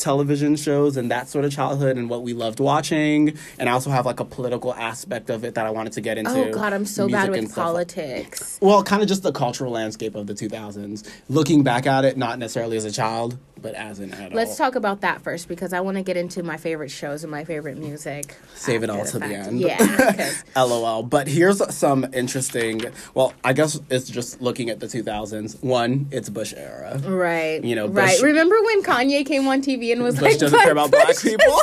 [0.00, 3.90] television shows and that sort of childhood and what we loved watching, and I also
[3.90, 6.30] have like a political aspect of it that I wanted to get into.
[6.32, 8.58] oh God, I'm so bad with politics.
[8.60, 11.08] Well, kind of just the cultural landscape of the 2000s.
[11.28, 14.32] Looking back at it, not necessarily as a child, but as an adult.
[14.32, 17.30] Let's talk about that first because I want to get into my favorite shows and
[17.30, 18.34] my favorite music.
[18.54, 19.60] Save it all to the end.
[19.60, 20.32] Yeah.
[20.56, 21.02] LOL.
[21.02, 22.80] But here's some interesting.
[23.14, 25.62] Well, I guess it's just looking at the 2000s.
[25.62, 26.98] One, it's Bush era.
[27.04, 27.62] Right.
[27.62, 28.20] You know, right.
[28.22, 31.46] Remember when Kanye came on TV and was Bush like, doesn't care about black people.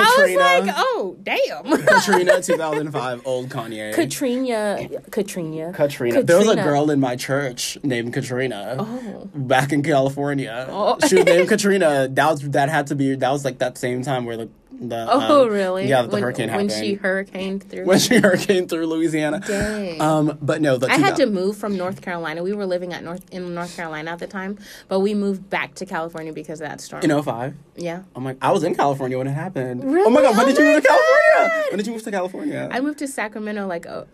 [0.00, 0.34] I was
[0.66, 1.64] like, oh, damn.
[1.86, 3.92] Katrina, 2005, old Kanye.
[3.94, 4.88] Katrina.
[5.10, 5.72] Katrina.
[5.72, 6.22] Katrina.
[6.22, 9.28] There was a girl in my church named Katrina Oh.
[9.34, 10.66] back in California.
[10.70, 10.98] Oh.
[11.06, 12.06] She was named Katrina.
[12.08, 14.48] That was that had to be that was like that same time where the
[14.80, 15.88] the Oh, um, really?
[15.88, 17.84] yeah the when, hurricane when she hurricaned through.
[17.84, 19.40] when she hurricane through Louisiana.
[19.46, 20.00] Dang.
[20.00, 22.42] Um, but no, the I had to move from North Carolina.
[22.42, 25.74] We were living at North in North Carolina at the time, but we moved back
[25.76, 27.02] to California because of that storm.
[27.02, 27.54] in 05.
[27.76, 28.02] yeah.
[28.14, 29.82] I'm like, I was in California when it happened.
[29.84, 30.06] Really?
[30.06, 31.64] Oh my god, when Oh did you move to California?
[31.70, 32.68] When did you move to California?
[32.70, 34.04] I moved to Sacramento like uh,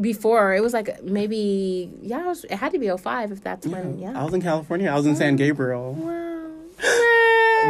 [0.00, 0.54] before.
[0.54, 3.98] It was like maybe yeah, it, was, it had to be 05 if that's when
[3.98, 4.90] yeah I was in California.
[4.90, 5.94] I was in San Gabriel.
[5.94, 6.50] Wow.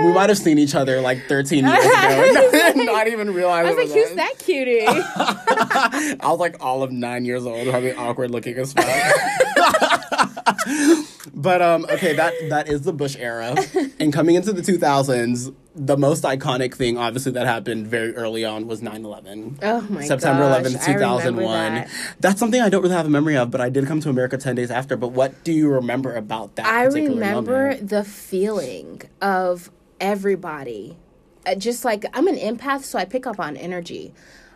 [0.05, 2.73] We might have seen each other like 13 years ago.
[2.77, 3.67] Not even realize.
[3.67, 4.87] I was like, who's that cutie?
[4.87, 8.87] I was like all of nine years old, probably awkward looking as fuck.
[11.35, 13.57] but um, okay, that that is the Bush era,
[13.99, 18.67] and coming into the 2000s, the most iconic thing, obviously, that happened very early on
[18.67, 19.59] was 9/11.
[19.63, 20.07] Oh my god.
[20.07, 21.75] September gosh, 11th, 2001.
[21.75, 21.91] that.
[22.21, 24.37] That's something I don't really have a memory of, but I did come to America
[24.39, 24.97] 10 days after.
[24.97, 26.67] But what do you remember about that?
[26.67, 27.89] I particular remember moment?
[27.89, 30.97] the feeling of everybody.
[31.47, 34.13] Uh, just like I'm an empath, so I pick up on energy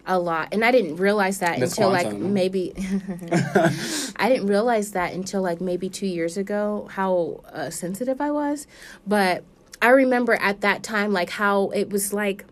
[0.06, 2.72] a lot, and I didn't realize that until like maybe
[4.16, 8.66] I didn't realize that until like maybe two years ago how uh, sensitive I was.
[9.06, 9.44] But
[9.80, 12.44] I remember at that time like how it was like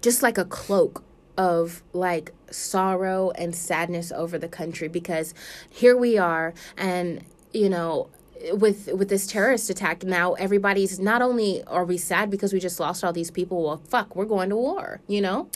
[0.00, 1.04] just like a cloak
[1.36, 5.34] of like sorrow and sadness over the country because
[5.68, 8.08] here we are and you know
[8.52, 12.78] with with this terrorist attack now everybody's not only are we sad because we just
[12.80, 15.48] lost all these people well fuck we're going to war you know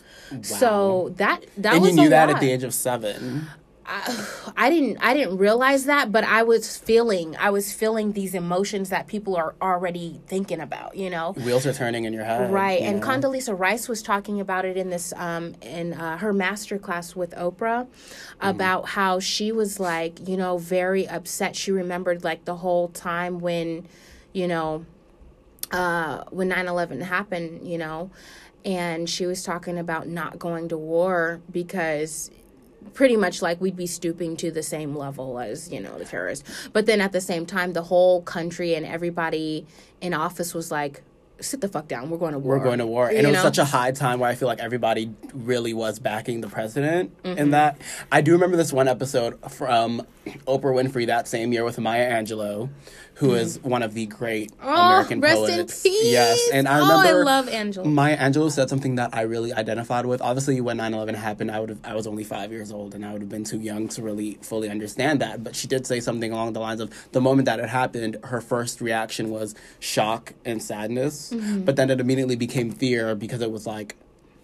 [0.43, 2.37] so that that and was you knew that lot.
[2.37, 3.47] at the age of seven.
[4.57, 8.91] I didn't I didn't realize that, but I was feeling I was feeling these emotions
[8.91, 11.33] that people are already thinking about, you know.
[11.33, 12.53] Wheels are turning in your head.
[12.53, 13.07] Right, you and know?
[13.07, 17.31] Condoleezza Rice was talking about it in this um in uh, her master class with
[17.31, 17.87] Oprah
[18.41, 21.57] about how she was like, you know, very upset.
[21.57, 23.89] She remembered like the whole time when,
[24.35, 24.85] you know,
[25.71, 28.11] uh when 9/11 happened, you know,
[28.67, 32.31] and she was talking about not going to war because
[32.95, 36.69] pretty much like we'd be stooping to the same level as you know the terrorists
[36.73, 39.67] but then at the same time the whole country and everybody
[40.01, 41.03] in office was like
[41.41, 43.07] sit the fuck down we're going to war We're going to war.
[43.09, 43.43] And You it was know?
[43.45, 47.39] such a high time where I feel like everybody really was backing the president Mm-hmm.
[47.39, 47.81] in that.
[48.11, 50.03] I do remember this one episode from
[50.49, 52.71] Oprah Winfrey that same year with Maya Angelou,
[53.19, 54.69] who is one of the great Mm-hmm.
[54.69, 55.85] Oh, American poets.
[55.85, 56.39] Yes.
[56.53, 57.85] And I Oh, I remember love Angelou.
[57.87, 60.21] Maya Angelou said something that I really identified with.
[60.23, 63.13] Obviously when 9/11 happened, I would have I was only 5 years old and I
[63.13, 66.31] would have been too young to really fully understand that, but she did say something
[66.33, 70.63] along the lines of the moment that it happened, her first reaction was shock and
[70.63, 71.61] sadness, Mm-hmm.
[71.63, 73.97] but then it immediately became fear because it was like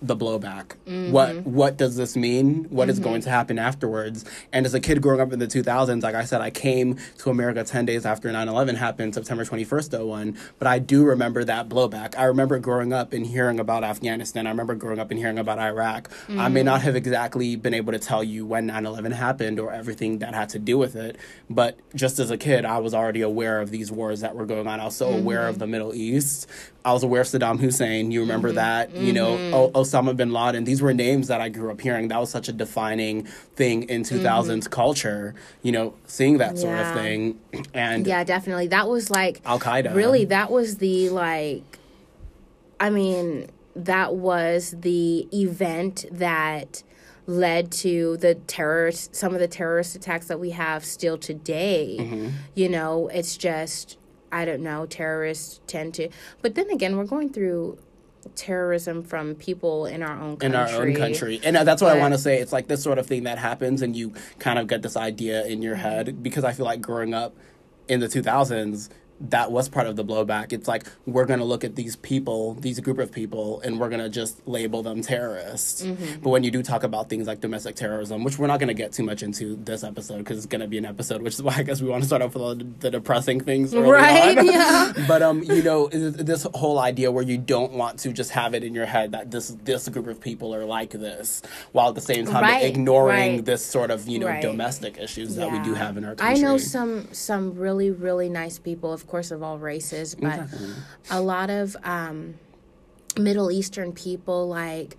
[0.03, 0.75] the blowback.
[0.87, 1.13] Mm-hmm.
[1.13, 2.65] What what does this mean?
[2.65, 3.25] What is going mm-hmm.
[3.25, 4.25] to happen afterwards?
[4.53, 7.31] And as a kid growing up in the 2000s, like I said, I came to
[7.31, 12.19] America 10 days after 9/11 happened, September 21st, 01, but I do remember that blowback.
[12.19, 14.47] I remember growing up and hearing about Afghanistan.
[14.47, 16.11] I remember growing up and hearing about Iraq.
[16.29, 16.67] I may mm-hmm.
[16.67, 20.51] not have exactly been able to tell you when 9/11 happened or everything that had
[20.51, 21.17] to do with it,
[21.49, 24.67] but just as a kid, I was already aware of these wars that were going
[24.67, 24.81] on.
[24.81, 26.47] I was so aware of the Middle East.
[26.85, 28.11] I was aware of Saddam Hussein.
[28.11, 28.95] You remember that?
[28.95, 30.65] You know, Osama bin Laden.
[30.65, 32.09] These were names that I grew up hearing.
[32.09, 33.25] That was such a defining
[33.57, 35.35] thing in 2000s culture.
[35.63, 36.89] You know, seeing that sort Yeah.
[36.91, 37.39] of thing.
[37.75, 38.69] And Yeah, definitely.
[38.69, 39.95] That was like Al Qaeda.
[39.95, 41.79] Really, that was the like.
[42.81, 46.83] I mean, that was the event that
[47.27, 52.29] led to the terrorist some of the terrorist attacks that we have still today Mm-hmm.
[52.55, 53.97] you know it's just
[54.31, 56.11] i don't know terrorists tend to
[56.43, 57.79] but then again we're going through
[58.37, 61.41] terrorism from people in our own country in our own country.
[61.43, 62.39] And uh, that's what I want to say.
[62.41, 65.45] It's like this sort of thing that happens, and you kind of get this idea
[65.47, 67.37] in your head because I feel like growing up
[67.89, 68.89] in the 2000s,
[69.31, 70.53] that was part of the blowback.
[70.53, 73.89] It's like we're going to look at these people, these group of people, and we're
[73.89, 75.83] going to just label them terrorists.
[75.85, 76.21] Mm-hmm.
[76.23, 78.75] But when you do talk about things like domestic terrorism, which we're not going to
[78.75, 81.43] get too much into this episode because it's going to be an episode, which is
[81.43, 84.39] why I guess we want to start off with all the, depressing things, early Right,
[84.39, 84.47] on.
[84.55, 84.93] yeah.
[85.09, 88.65] but um, you know, this whole idea where you don't want to just have it
[88.65, 92.01] in your head that this this group of people are like this, while at the
[92.01, 93.45] same time Right, ignoring right.
[93.45, 94.43] this sort of you know Right.
[94.43, 96.39] domestic issues that we do have in our country.
[96.39, 100.49] I know some some really really nice people, of course, of all races, but
[101.11, 102.35] a lot of um,
[103.19, 104.49] Middle Eastern people.
[104.49, 104.97] Like,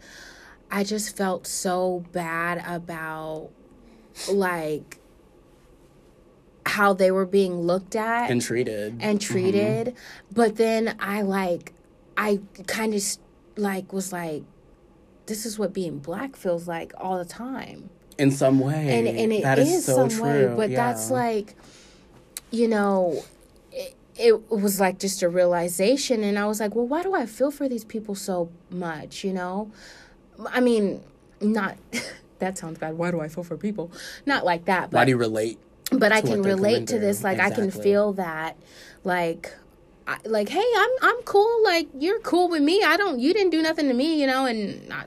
[0.71, 3.49] I just felt so bad about
[4.32, 4.99] like
[6.65, 8.97] how they were being looked at and treated.
[8.99, 9.95] and treated
[10.32, 11.73] but then i like
[12.17, 13.04] i kind of
[13.56, 14.43] like was like
[15.28, 19.34] this is what being black feels like all the time in some way, and and
[19.34, 20.23] it that is, is so some true.
[20.23, 20.75] way but yeah.
[20.88, 21.56] that's like
[22.51, 23.23] you know
[24.17, 27.51] it, was like just a realization and i was like well why do i feel
[27.51, 29.71] for these people so much you know
[30.49, 31.01] i mean
[31.41, 31.78] not
[32.39, 33.91] that sounds bad why do i feel for people
[34.25, 35.60] not like that but why do you relate?
[35.91, 37.23] but I can relate to this.
[37.23, 38.58] Like I can feel that,
[39.04, 39.54] like,
[40.08, 41.63] I, like hey, I'm I'm cool.
[41.63, 42.84] Like you're cool with me.
[42.84, 43.19] I don't.
[43.19, 44.45] You didn't do nothing to me, you know.
[44.45, 45.06] And I,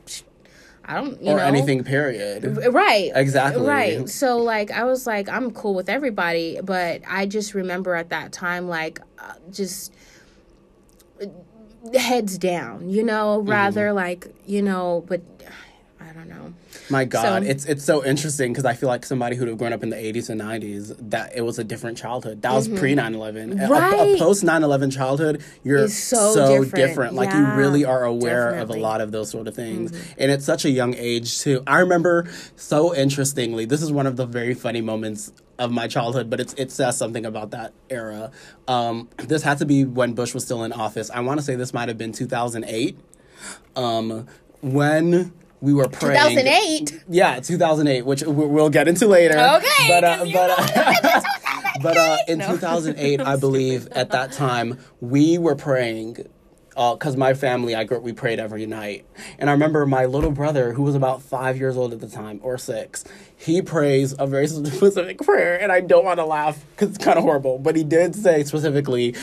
[0.89, 1.23] I don't.
[1.23, 1.85] You or know anything.
[1.85, 2.73] Period.
[2.73, 3.13] Right.
[3.15, 3.63] Exactly.
[3.65, 4.09] Right.
[4.09, 8.33] So like I was like I'm cool with everybody, but I just remember at that
[8.33, 9.93] time like uh, just
[11.23, 11.27] uh,
[11.99, 13.51] heads down, you know, Mm-hmm.
[13.51, 15.68] rather like, you know, but I don't know.
[16.91, 19.73] My God, So- it's it's so interesting because I feel like somebody who'd have grown
[19.73, 22.43] up in the 80s and 90s, that it was a different childhood.
[22.43, 23.53] That was pre 9 11.
[23.61, 24.19] A, Mm-hmm.
[24.19, 26.75] Post 9 11 childhood, you're so so, different.
[26.75, 27.15] different.
[27.15, 28.63] Like you really are aware definitely.
[28.63, 28.73] Mm-hmm.
[28.73, 29.93] of a lot of those sort of things.
[30.19, 31.63] And it's such a young age, too.
[31.67, 36.31] I remember so interestingly, this is one of the very funny moments of my childhood,
[36.31, 38.31] but it's it says something about that era.
[38.69, 41.11] Um, this had to be when Bush was still in office.
[41.11, 42.97] I want to say this might have been 2008.
[43.77, 44.27] Um,
[44.61, 46.19] when we were praying.
[46.37, 47.05] 2008.
[47.09, 49.39] Yeah, 2008, which we- we'll get into later.
[49.39, 51.21] Okay, But uh, but uh,
[51.83, 52.49] but uh, in No.
[52.49, 56.27] 2008, I believe at that time we were praying.
[56.77, 59.05] Because my family, I grew up, we prayed every night.
[59.41, 62.39] And I remember my little brother, who was about five years old at the time,
[62.41, 63.03] or six,
[63.37, 65.61] he prays a very specific prayer.
[65.61, 67.59] And I don't want to laugh because it's kind of horrible.
[67.59, 69.17] But he did say specifically,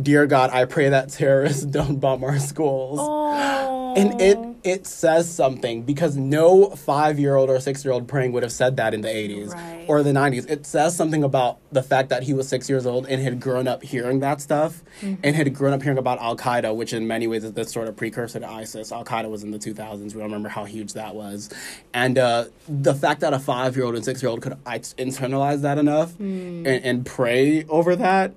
[0.00, 2.98] Dear God, I pray that terrorists don't bomb our schools.
[3.02, 3.94] Oh.
[3.96, 8.30] and it it says something because no five year old or six year old praying
[8.30, 9.84] would have said that in the 80s Right.
[9.88, 13.06] or the 90s it says something about the fact that he was six years old
[13.06, 16.92] and had grown up hearing that stuff and had grown up hearing about al-qaeda which
[16.92, 18.92] in many ways is this sort of precursor to isis.
[18.92, 21.48] Al-qaeda was in the 2000s we all remember how huge that was.
[21.94, 25.62] And uh, the fact that a five year old and six year old could internalize
[25.62, 28.34] that enough and, and pray over that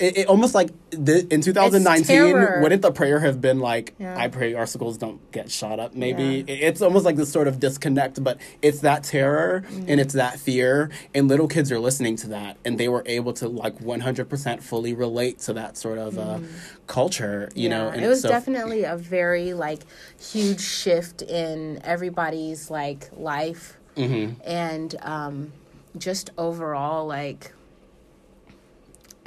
[0.00, 4.16] it, it almost like the, in 2019 wouldn't the prayer have been like Yeah.
[4.18, 6.54] i pray our schools don't get shot up maybe Yeah.
[6.54, 9.84] It- it's almost like this sort of disconnect but it's that terror Mm-hmm.
[9.88, 13.32] and it's that fear and little kids are listening to that and they were able
[13.34, 16.38] to like 100% fully relate to that sort of uh,
[16.86, 17.94] culture you know Mm-hmm.
[17.96, 19.80] And it was so- definitely a very like
[20.20, 24.40] huge shift in everybody's like life Mm-hmm.
[24.44, 25.52] and um,
[25.96, 27.52] just overall like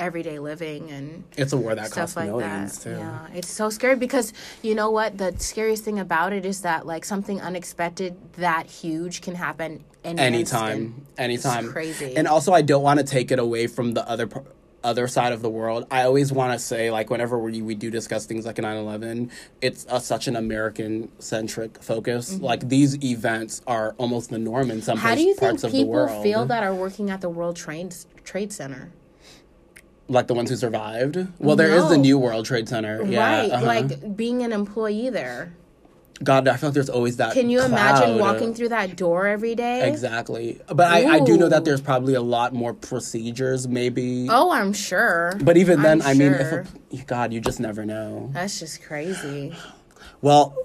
[0.01, 2.95] everyday living and it's a war that stuff costs like millions that.
[2.95, 4.33] too Yeah, it's so scary because
[4.63, 5.17] you know what?
[5.17, 10.19] The scariest thing about it is that like something unexpected that huge can happen any
[10.19, 11.07] anytime instant.
[11.19, 12.17] anytime crazy.
[12.17, 14.27] and also i don't want to take it away from the other
[14.83, 15.85] other side of the world.
[15.91, 19.31] I always want to say, like, whenever we, we do discuss things like 9 11,
[19.61, 22.39] it's a, such an American centric focus.
[22.39, 25.07] Like, these events are almost the norm in some Mm-hmm.
[25.07, 27.55] How do you think parts of the people feel that are working at the World
[27.55, 28.91] Trade Trade Center?
[30.11, 31.27] Like the ones who survived?
[31.39, 33.03] Well, there is the New World Trade Center.
[33.03, 33.65] Yeah, right, uh-huh.
[33.65, 35.53] like being an employee there.
[36.23, 37.33] God, I feel like there's always that.
[37.33, 39.89] Can you imagine walking through that door every day?
[39.89, 40.59] Exactly.
[40.67, 44.27] But I, I do know that there's probably a lot more procedures, maybe.
[44.29, 45.33] Oh, I'm sure.
[45.41, 46.65] But even then, I'm I mean, if sure.
[46.91, 48.29] a, God, you just never know.
[48.33, 49.55] That's just crazy.
[50.21, 50.55] Well,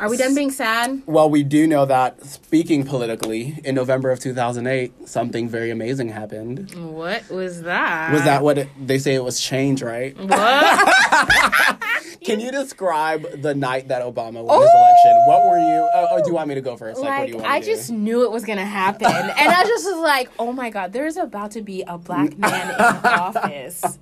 [0.00, 1.02] Are we done being sad?
[1.06, 6.74] well, we do know that speaking politically, in November of 2008, something very amazing happened.
[6.74, 8.12] What was that?
[8.12, 10.16] Was that what it, they say it was change, right?
[10.18, 11.78] What?
[12.24, 15.22] Can you describe the night that Obama won his election?
[15.26, 15.88] What were you?
[15.94, 17.00] Oh, oh, do you want me to go first?
[17.00, 17.72] Like, what do like you want I me to do?
[17.76, 21.16] just knew it was gonna happen, and I just was like, "Oh my god, there's
[21.16, 23.98] about to be a black man in office."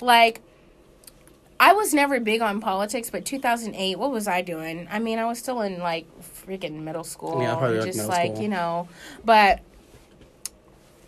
[0.00, 0.40] Like,
[1.62, 4.88] I was never big on politics, but 2008, what was I doing?
[4.90, 8.10] I mean, I was still in like freaking middle school, Yeah, probably, like, just middle
[8.10, 8.42] like school.
[8.42, 8.88] you know,
[9.24, 9.60] but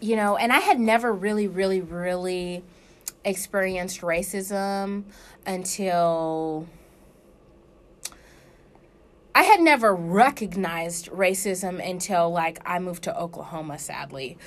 [0.00, 2.62] you know, and I had never really, really, really
[3.24, 5.02] experienced racism
[5.44, 6.68] until
[9.34, 14.38] I had never recognized racism until like I moved to Oklahoma, sadly,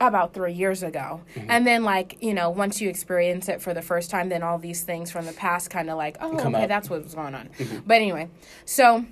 [0.00, 1.22] about three years ago.
[1.34, 1.50] Mm-hmm.
[1.50, 4.58] And then, like, you know, once you experience it for the first time, then all
[4.58, 6.68] these things from the past kind of like, oh, Come okay, up.
[6.68, 7.48] that's what was going on.
[7.58, 7.78] Mm-hmm.
[7.86, 8.28] But anyway,
[8.64, 9.04] so.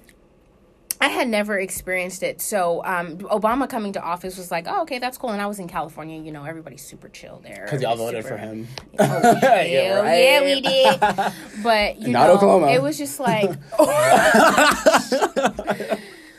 [0.98, 2.40] I had never experienced it.
[2.40, 5.28] So, um, Obama coming to office was like, oh, okay, that's cool.
[5.28, 7.64] And I was in California, you know, everybody's super chill there.
[7.66, 8.66] Because y'all voted Super- for him.
[8.98, 10.22] Oh, Yeah, right.
[10.22, 10.98] yeah, we did.
[11.62, 12.68] But you Not know, Oklahoma.
[12.68, 13.50] it was just like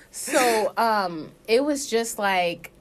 [0.09, 2.71] So, um, it was just like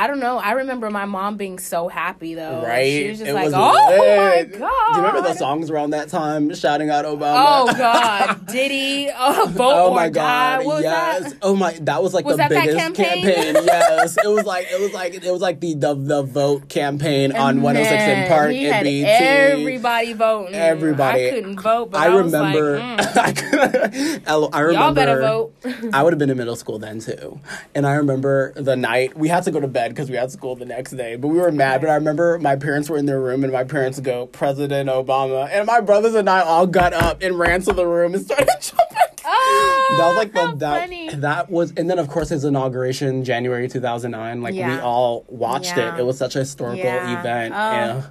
[0.00, 0.38] I don't know.
[0.38, 2.62] I remember my mom being so happy though.
[2.64, 2.86] Right?
[2.92, 4.56] She was just It like, was "Oh my lit.
[4.56, 7.34] god!" Do you remember the songs around that time shouting out Obama?
[7.48, 10.62] Oh god, Diddy, oh, vote Oh my god!
[10.64, 11.32] Yes.
[11.32, 11.38] that?
[11.42, 11.72] Oh my!
[11.80, 13.24] That was like Was the that that biggest campaign?
[13.24, 17.32] yes, it was like it was like it was like the the, the vote campaign
[17.34, 19.22] on 106 in Park he and had BET.
[19.58, 20.54] everybody voting.
[20.54, 21.26] Everybody.
[21.26, 22.78] I couldn't vote, but I I, was remember.
[22.78, 24.72] like, mm, I remember.
[24.72, 25.54] y'all better vote.
[25.92, 27.40] I would have been in middle school then too,
[27.74, 30.54] and I remember the night we had to go to bed because we had school
[30.56, 31.16] the next day.
[31.16, 31.80] But we were mad.
[31.80, 35.48] But I remember my parents were in their room, and my parents go, "President Obama,"
[35.50, 38.48] and my brothers and I all got up and ran to the room and started
[38.60, 38.84] jumping.
[39.30, 41.08] Oh, that was like the that, funny.
[41.16, 45.94] that was and then of course his inauguration January 2009 like we all watched Yeah.
[45.96, 47.20] it it was such a historical Yeah.
[47.20, 47.58] event Oh.
[47.72, 48.02] yeah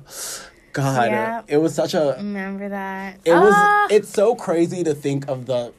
[0.74, 1.42] god Yeah.
[1.48, 3.18] it was such a Remember that?
[3.26, 3.88] it was Ah.
[3.90, 5.72] it's so crazy to think of the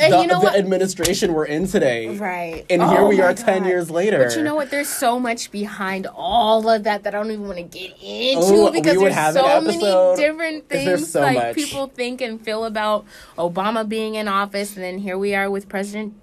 [0.00, 0.56] And the, you know the what?
[0.56, 2.64] administration we're in today Right.
[2.70, 4.70] and here Oh we my are 10 years later But you know what?
[4.70, 8.38] There's so much behind all of that that I don't even want to get into
[8.46, 11.54] Oh, we because there's so many different things so like much.
[11.56, 13.04] people think and feel about
[13.36, 16.14] Obama being in office, and then here we are with President.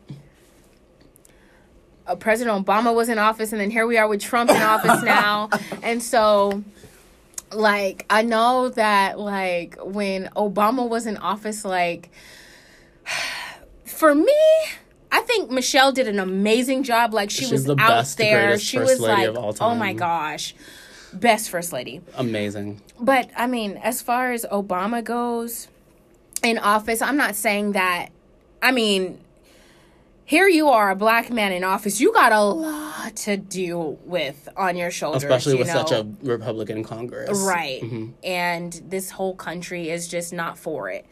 [2.07, 5.01] Uh, President Obama was in office, and then here we are with Trump in office
[5.03, 5.49] now,
[5.81, 6.63] and so
[7.51, 12.09] like I know that like when Obama was in office, like
[13.95, 14.37] for me,
[15.11, 17.13] I think Michelle did an amazing job.
[17.13, 18.57] Like she She's was the out best, there.
[18.59, 20.53] She was like, oh my gosh,
[21.13, 22.01] best first lady.
[22.15, 25.69] amazing But I mean, as far as Obama goes
[26.43, 28.09] in office, I'm not saying that.
[28.61, 29.19] I mean,
[30.25, 32.01] here you are, a black man in office.
[32.01, 35.85] You got a lot to deal with on your shoulders, especially with know?
[35.85, 37.81] such a republican congress Right.
[37.83, 38.11] Mm-hmm.
[38.23, 41.05] And this whole country is just not for it.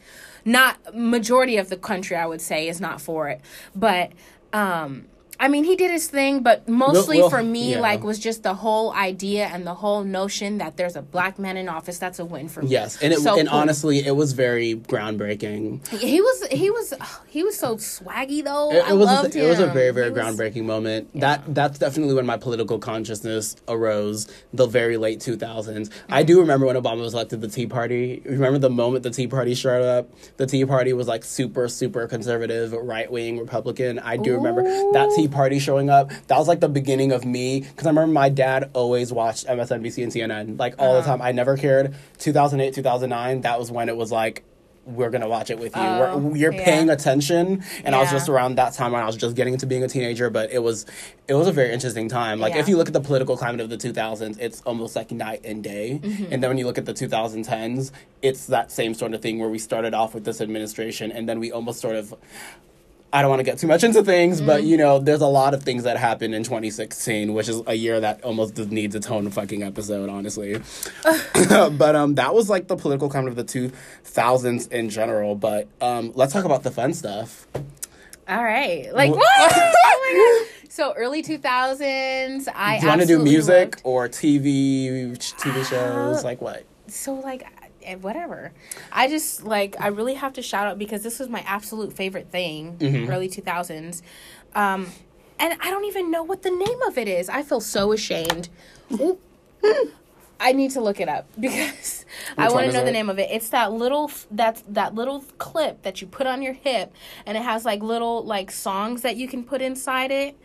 [0.45, 3.41] Not majority of the country I would say is not for it.
[3.75, 4.11] But
[4.51, 5.07] um
[5.43, 7.81] I mean he did his thing, but mostly well, for me yeah.
[7.81, 11.57] like was just the whole idea and the whole notion that there's a black man
[11.57, 11.97] in office.
[11.97, 12.69] That's a win for me.
[12.69, 13.59] yes and it So and cool.
[13.59, 16.93] honestly it was very groundbreaking he was he was
[17.27, 18.71] he was so swaggy though.
[18.71, 21.09] It, I was loved a, it was a very very He was- groundbreaking moment.
[21.19, 24.29] That that's definitely when my political consciousness arose.
[24.53, 25.89] The very late two thousands.
[26.07, 26.27] I mm-hmm.
[26.27, 27.41] do remember when Obama was elected.
[27.41, 28.21] The Tea Party.
[28.25, 30.09] Remember the moment the Tea Party showed up.
[30.37, 33.99] The Tea Party was like super super conservative, right wing Republican.
[33.99, 36.09] I do remember that Tea Party showing up.
[36.27, 40.03] That was like the beginning of me because I remember my dad always watched MSNBC
[40.03, 41.01] and CNN like all Uh-huh.
[41.01, 41.21] the time.
[41.21, 41.95] I never cared.
[42.19, 43.41] Two thousand eight, two thousand nine.
[43.41, 44.43] That was when it was like.
[44.85, 45.81] We're gonna watch it with you.
[45.81, 46.65] Oh, We're, you're yeah.
[46.65, 49.65] paying attention, and I was just around that time when I was just getting into
[49.65, 50.85] being a teenager, but it was
[51.25, 52.41] it was a very interesting time.
[52.41, 52.59] Like Yeah.
[52.59, 55.63] if you look at the political climate of the 2000s, it's almost like night and
[55.63, 56.01] day.
[56.03, 56.33] Mm-hmm.
[56.33, 59.47] And then when you look at the 2010s, it's that same sort of thing where
[59.47, 62.13] we started off with this administration and then we almost sort of
[63.15, 64.47] I don't want to get too much into things, Mm-hmm.
[64.47, 67.75] but you know, there's a lot of things that happened in 2016, which is a
[67.75, 70.53] year that almost needs its own fucking episode, honestly.
[71.03, 75.35] but um, that was like the political kind of the 2000s in general.
[75.35, 77.47] But um, let's talk about the fun stuff.
[78.27, 78.91] All right.
[78.93, 79.23] Like what?
[79.55, 80.69] oh my god.
[80.71, 86.19] So early 2000s, I Do you want to do music loved- or TV, TV shows?
[86.19, 86.63] Uh, Like what?
[86.87, 87.45] so like
[88.01, 88.51] whatever.
[88.91, 92.29] I just like I really have to shout out because this was my absolute favorite
[92.31, 93.11] thing, Mm-hmm.
[93.11, 94.01] early 2000s.
[94.55, 94.87] Um
[95.39, 97.27] and I don't even know what the name of it is.
[97.29, 98.49] I feel so ashamed.
[100.39, 102.05] I need to look it up because
[102.37, 103.29] I want to know the name of it.
[103.31, 106.93] It's that little that's that little clip that you put on your hip
[107.25, 110.37] and it has like little like songs that you can put inside it.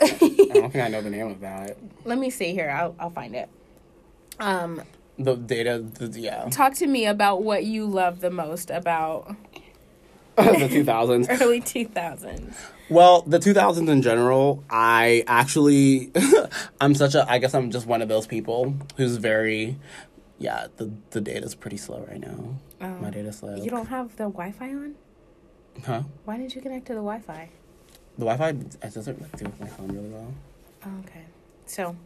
[0.00, 0.18] I don't
[0.72, 1.76] think I know the name of that.
[2.04, 2.70] Let me see here.
[2.70, 3.48] I'll I'll find it.
[4.40, 4.82] Um
[5.18, 9.36] The data, the, yeah, talk to me about what you love the most about
[10.36, 11.26] the 2000s.
[11.40, 12.54] early 2000s.
[12.90, 16.10] Well, the 2000s in general, I actually,
[16.80, 19.78] I'm such a, I guess I'm just one of those people who's very,
[20.38, 22.56] yeah, the, the data's pretty slow right now.
[22.80, 23.54] Um, my data's slow.
[23.54, 24.94] You don't have the Wi-Fi on?
[25.86, 26.02] Huh?
[26.24, 27.48] Why did you connect to the Wi-Fi?
[28.18, 28.52] The Wi Fi
[28.88, 30.32] doesn't like, do with my phone really well.
[30.86, 31.24] Oh, okay.
[31.66, 31.96] So,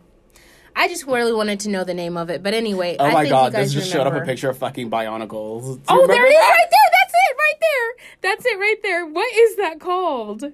[0.79, 2.97] I just really wanted to know the name of it, but anyway.
[3.01, 4.89] Oh I my think god, you guys this just showed up a picture of fucking
[4.89, 5.81] Bionicles.
[5.89, 6.49] Oh, there it is, that?
[6.51, 6.91] right there.
[6.93, 8.07] That's it, right there.
[8.21, 9.07] That's it, right there.
[9.07, 10.53] What is that called?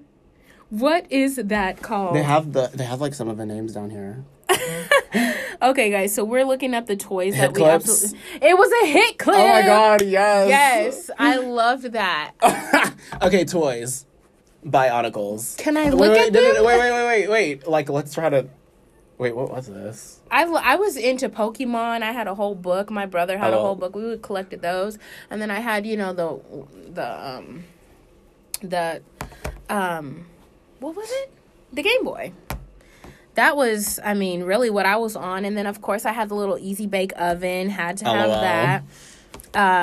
[0.71, 2.15] What is that called?
[2.15, 4.25] They have the, they have like some of the names down here.
[5.61, 6.15] okay, guys.
[6.15, 7.85] So we're looking at the toys Hit that we clips?
[7.85, 8.47] absolutely.
[8.49, 9.37] It was a hit clip.
[9.37, 10.49] Oh my god, yes.
[10.49, 12.31] Yes, I loved that.
[13.21, 14.07] okay, toys.
[14.65, 15.55] Bionicles.
[15.57, 16.65] Can I look wait, at no, no, them?
[16.65, 17.67] wait, wait, wait, wait, wait.
[17.67, 18.47] Like, let's try to.
[19.17, 20.19] Wait, what was this?
[20.29, 22.01] I, I was into Pokemon.
[22.01, 22.89] I had a whole book.
[22.91, 23.61] My brother had a Oh.
[23.61, 23.95] whole book.
[23.95, 24.97] We would collected those,
[25.29, 26.39] and then I had you know the
[26.93, 27.63] the um
[28.61, 29.01] the
[29.69, 30.25] um
[30.79, 31.31] what was it?
[31.71, 32.33] The Game Boy.
[33.35, 35.43] That was, I mean, really what I was on.
[35.43, 37.69] And then of course I had the little easy bake oven.
[37.69, 38.41] Had to have LOL.
[38.41, 38.83] that.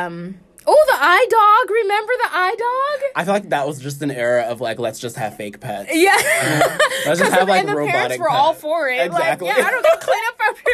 [0.07, 0.39] Um.
[0.67, 1.71] Oh, the i-Dog.
[1.71, 3.11] Remember the i-Dog?
[3.17, 5.91] I feel like that was just an era of like, let's just have fake pets.
[5.93, 6.11] Yeah.
[6.15, 6.79] Uh-huh.
[7.07, 7.93] Let's just have like and the robotic.
[7.95, 9.01] parents were all for it.
[9.07, 9.49] Exactly.
[9.49, 10.71] Like, yeah, I don't get clean up after.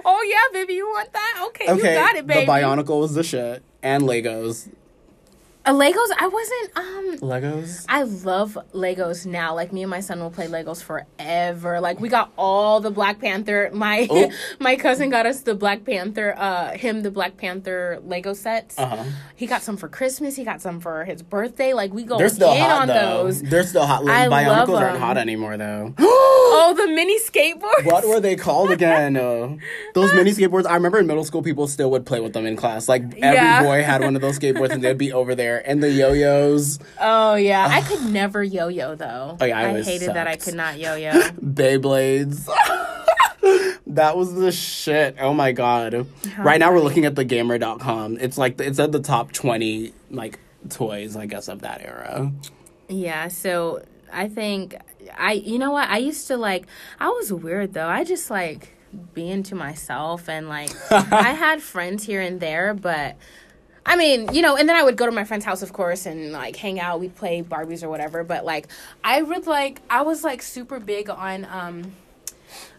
[0.04, 1.44] oh yeah, baby, you want that?
[1.48, 2.44] Okay, Okay, you got it, baby.
[2.46, 4.68] the Bionicle was the shit, and Legos.
[5.64, 6.76] Uh, Legos, I wasn't.
[6.76, 7.84] Um, Legos.
[7.88, 9.54] I love Legos now.
[9.54, 11.80] Like me and my son will play Legos forever.
[11.80, 13.70] Like we got all the Black Panther.
[13.72, 14.30] My Oh.
[14.58, 16.34] my cousin got us the Black Panther.
[16.36, 18.76] Uh, him the Black Panther Lego sets.
[18.78, 19.04] Uh huh.
[19.36, 20.34] He got some for Christmas.
[20.34, 21.74] He got some for his birthday.
[21.74, 23.22] Like we go They're still in hot on though.
[23.24, 23.42] those.
[23.42, 24.08] They're still hot.
[24.08, 25.94] I love Bionicles aren't hot anymore though.
[26.54, 27.86] Oh, the mini skateboards.
[27.86, 29.16] what were they called again?
[29.16, 29.56] Uh,
[29.94, 30.66] those mini skateboards.
[30.66, 32.90] I remember in middle school, people still would play with them in class.
[32.90, 33.62] Like every Yeah.
[33.62, 35.51] boy had one of those skateboards, and they'd be over there.
[35.58, 39.36] And the yo-yos, Oh yeah, I could never yo-yo though.
[39.40, 41.12] Oh, yeah, I I, hated that I could not yo-yo.
[41.40, 42.46] Beyblades.
[43.86, 45.16] that was the shit.
[45.20, 46.06] Oh my god.
[46.38, 48.18] right now we're looking at the gamer.com.
[48.20, 50.38] It's like it's at the top 20 like
[50.68, 52.32] toys, I guess, of that era.
[52.88, 54.76] Yeah, so I think
[55.16, 55.88] I you know what?
[55.88, 56.66] I used to like
[57.00, 57.88] I was weird though.
[57.88, 58.76] I just like
[59.14, 63.16] being to myself and like I had friends here and there, but
[63.84, 66.06] I mean, you know, and then I would go to my friend's house of course
[66.06, 68.68] and like hang out, we'd play Barbies or whatever, but like
[69.02, 71.92] I would like I was like super big on um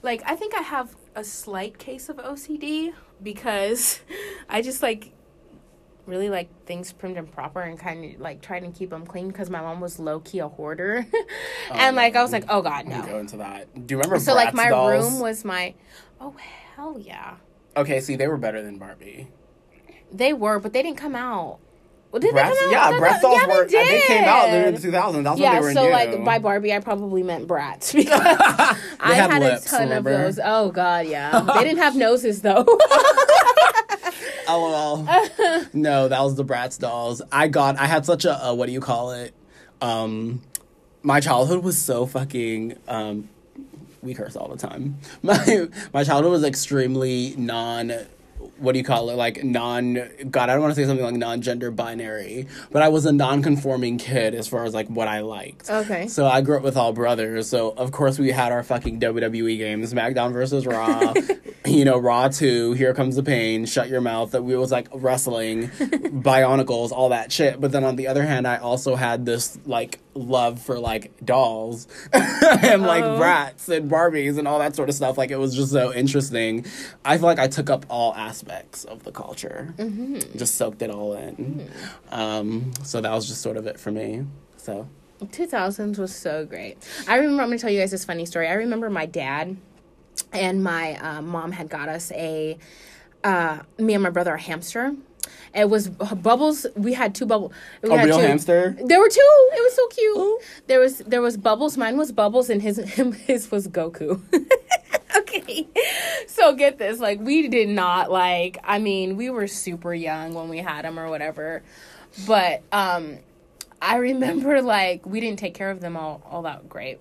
[0.02, 4.00] like I think I have a slight case of OCD because
[4.50, 5.12] I just like
[6.06, 9.28] really like things primed and proper and kind of like trying to keep them clean
[9.28, 11.06] because my mom was low key a hoarder,
[11.72, 13.02] and like I was like, oh god, no.
[13.04, 13.74] Go into that.
[13.88, 14.92] Do you remember So like my dolls?
[14.92, 15.74] room was my,
[16.20, 16.36] oh
[16.76, 17.36] hell yeah,
[17.76, 19.28] Okay, see, they were better than Barbie.
[20.14, 21.60] They were, but they didn't come out.
[22.12, 22.72] Well, did Bratz, they come out?
[22.72, 23.66] yeah, No, no, dolls yeah, were.
[23.68, 24.68] they, They, came out did.
[24.68, 25.24] in the 2000s.
[25.24, 25.92] That's yeah, when they were so new.
[25.92, 28.22] like by Barbie, I probably meant Bratz because
[29.00, 30.12] I had had, lips, a ton remember?
[30.12, 30.40] of those.
[30.44, 32.66] Oh god, yeah, they didn't have noses though.
[34.48, 35.08] LOL.
[35.74, 37.22] no, that was the Bratz dolls.
[37.32, 37.78] I got.
[37.80, 38.50] I had such a.
[38.50, 39.34] Uh, what do you call it?
[39.82, 40.42] Um,
[41.02, 42.78] my childhood was so fucking.
[42.88, 43.30] Um,
[44.02, 45.00] we curse all the time.
[45.24, 47.92] My my childhood was extremely non.
[48.58, 49.16] What do you call it?
[49.16, 49.96] Like non.
[50.30, 53.98] God, I don't want to say something like non-gender binary, but I was a non-conforming
[53.98, 55.70] kid as far as like what I liked.
[55.70, 56.08] Okay.
[56.08, 57.50] So I grew up with all brothers.
[57.50, 61.14] So of course we had our fucking WWE games, SmackDown versus Raw.
[61.66, 64.32] you know, Raw Two, Here Comes the Pain, Shut Your Mouth.
[64.32, 67.60] That we was like wrestling, Bionicles, all that shit.
[67.60, 71.88] But then on the other hand, I also had this like love for like dolls
[72.14, 73.20] and like Oh.
[73.20, 75.18] Bratz and Barbies and all that sort of stuff.
[75.18, 76.66] Like it was just so interesting.
[77.04, 79.74] I feel like I took up all aspects of the culture,
[80.36, 81.70] just soaked it all in.
[82.12, 84.26] Um, so that was just sort of it for me.
[84.58, 84.88] So
[85.22, 86.78] 2000s was so great.
[87.08, 88.48] I remember, I'm going to tell you guys this funny story.
[88.48, 89.58] I remember my dad
[90.32, 92.58] and my uh, mom had got us a,
[93.24, 94.94] uh, me and my brother, a hamster.
[95.56, 96.66] It was bubbles.
[96.76, 97.54] We had two bubbles.
[97.84, 98.24] A had real two.
[98.24, 98.76] hamster?
[98.84, 99.50] There were two.
[99.54, 100.18] It was so cute.
[100.18, 100.40] Ooh.
[100.68, 101.78] There was there was bubbles.
[101.78, 104.20] Mine was bubbles, and his him, his was Goku.
[105.18, 105.68] okay,
[106.28, 107.00] so get this.
[107.00, 108.58] Like we did not like.
[108.64, 111.62] I mean, we were super young when we had him or whatever,
[112.26, 113.20] but um,
[113.80, 117.00] I remember like we didn't take care of them all all that great.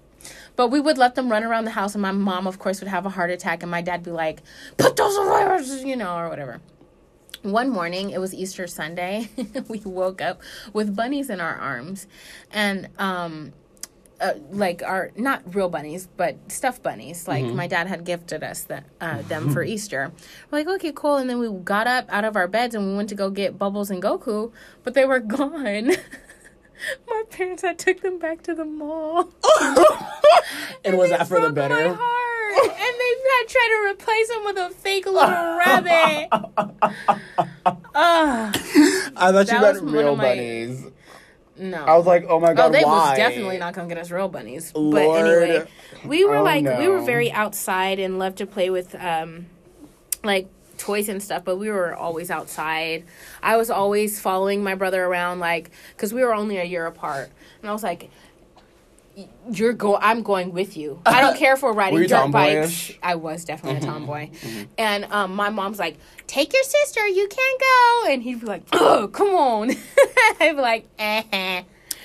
[0.55, 2.89] But we would let them run around the house, and my mom, of course, would
[2.89, 4.43] have a heart attack, and my dad be like,
[4.77, 6.61] "Put those away," you know, or whatever
[7.43, 9.29] one morning it was easter sunday
[9.69, 10.41] we woke up
[10.73, 12.07] with bunnies in our arms
[12.53, 13.53] and um
[14.21, 18.63] uh, like our not real bunnies but stuffed bunnies like my dad had gifted us
[18.63, 20.13] that uh, them for easter.
[20.49, 21.17] We're like okay cool.
[21.17, 23.59] And then we got up out of our beds and we went to go get
[23.59, 24.53] bubbles and goku
[24.85, 25.91] but they were gone.
[27.09, 29.33] My parents had took them back to the mall.
[30.85, 31.99] And was that for the better?
[32.63, 36.29] and they tried to replace him with a fake little rabbit
[37.95, 38.57] Ugh.
[39.17, 40.85] I thought you meant real my- bunnies.
[41.55, 41.85] No.
[41.85, 43.11] I was like, oh my god, oh, they why?
[43.11, 44.73] was definitely not gonna get us real bunnies.
[44.75, 44.95] Lord.
[44.95, 45.69] But anyway,
[46.05, 49.47] we were Oh, like we were very outside and loved to play with um
[50.25, 50.49] like
[50.79, 53.05] toys and stuff, but we were always outside.
[53.43, 57.31] I was always following my brother around like cuz we were only a year apart.
[57.61, 58.11] And I was like
[59.51, 61.01] you're go I'm going with you.
[61.05, 62.93] I don't care if we're riding dirt bikes.
[63.03, 64.31] I was definitely a tomboy.
[64.79, 68.63] And um, my mom's like, "Take your sister, you can't go." And he'd be like,
[68.73, 69.71] "Oh, come on."
[70.41, 71.63] I'd be like, "Eh."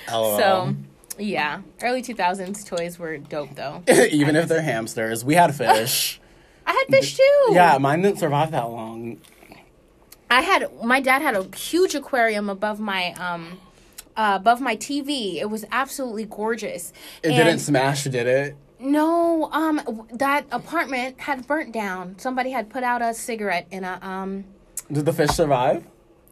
[0.08, 0.74] So,
[1.18, 3.82] yeah, early 2000s toys were dope though.
[4.10, 6.20] even if they're hamsters, we had fish.
[6.66, 7.48] I had fish too.
[7.50, 9.18] yeah, mine didn't survive that long.
[10.30, 13.58] I had my dad had a huge aquarium above my um
[14.18, 15.36] uh, above my TV.
[15.36, 16.92] It was absolutely gorgeous.
[17.22, 18.56] It And- didn't smash, did it?
[18.80, 22.14] No, um that apartment had burnt down.
[22.18, 24.44] Somebody had put out a cigarette in a um
[24.92, 25.84] Did the fish survive?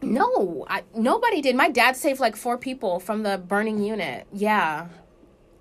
[0.03, 1.57] no, I, nobody did.
[1.57, 4.27] My dad saved like four people from the burning unit.
[4.33, 4.87] Yeah.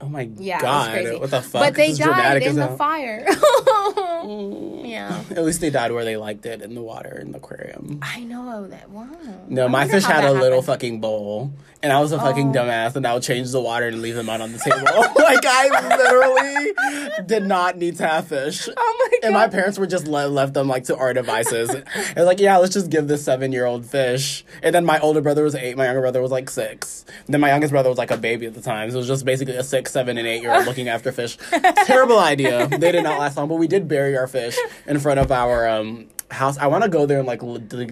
[0.01, 0.89] Oh my Yeah, god!
[0.89, 1.19] it was crazy.
[1.21, 1.61] What the fuck?
[1.63, 2.77] But they This died in the hell.
[2.77, 3.25] fire.
[4.85, 5.23] yeah.
[5.31, 7.99] At least they died where they liked it in the water in the aquarium.
[8.01, 8.89] I know that.
[8.89, 9.07] Wow.
[9.47, 11.51] No, I my fish had that a little fucking bowl,
[11.85, 12.53] and I was a fucking Oh.
[12.61, 14.81] dumbass, and I would change the water and leave them out on the table.
[15.23, 18.67] like I literally did not need to have fish.
[18.75, 19.25] Oh my god.
[19.25, 21.69] And my parents were just le- left them like to our devices.
[22.15, 24.43] and like, yeah, let's just give this seven year old fish.
[24.63, 27.05] And then my older brother was eight, my younger brother was like six.
[27.25, 28.89] And then my youngest brother was like a baby at the time.
[28.89, 31.37] So it was just basically a six, seven, and eight year old looking after fish.
[31.85, 32.67] Terrible idea.
[32.67, 34.57] They did not last long, but we did bury our fish
[34.87, 36.57] in front of our um house.
[36.57, 37.41] I want to go there and like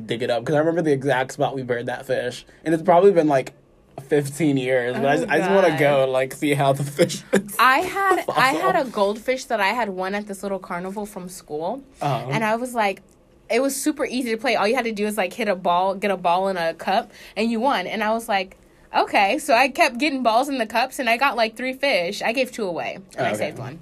[0.08, 2.46] dig it up because I remember the exact spot we buried that fish.
[2.66, 3.54] And it's probably been like
[4.02, 6.84] 15 years, but I just, I just want to go and like see how the
[6.84, 7.24] fish.
[7.60, 11.30] I had I had a goldfish that I had won at this little carnival from
[11.30, 12.30] school, Uh-huh.
[12.32, 13.02] and I was like,
[13.50, 14.56] it was super easy to play.
[14.56, 16.74] All you had to do is like hit a ball, get a ball in a
[16.74, 17.86] cup, and you won.
[17.88, 18.58] And I was like,
[18.96, 19.38] okay.
[19.38, 22.22] So I kept getting balls in the cups, and I got like three fish.
[22.22, 23.38] I gave two away, and I Okay.
[23.40, 23.80] saved one.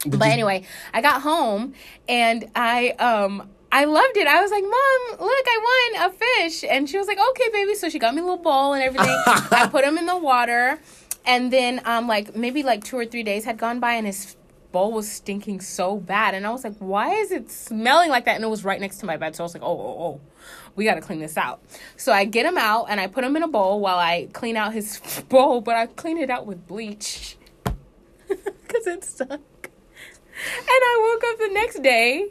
[0.00, 0.62] Did but you- anyway,
[0.94, 1.74] I got home
[2.08, 4.26] and I um I loved it.
[4.26, 7.74] I was like, "Mom, look, I won a fish." And she was like, "Okay, baby."
[7.74, 9.14] So she got me a little bowl and everything.
[9.26, 10.78] I put him in the water,
[11.26, 14.36] and then um like maybe like 2 or 3 days had gone by and his
[14.72, 18.36] bowl was stinking so bad and I was like, "Why is it smelling like that?"
[18.36, 19.36] And it was right next to my bed.
[19.36, 20.20] So I was like, "Oh, oh, oh.
[20.76, 21.60] We got to clean this out."
[21.96, 24.56] So I get him out and I put him in a bowl while I clean
[24.56, 27.36] out his bowl, but I clean it out with bleach.
[28.28, 29.70] Cuz it stunk.
[30.58, 32.30] And I woke up the next day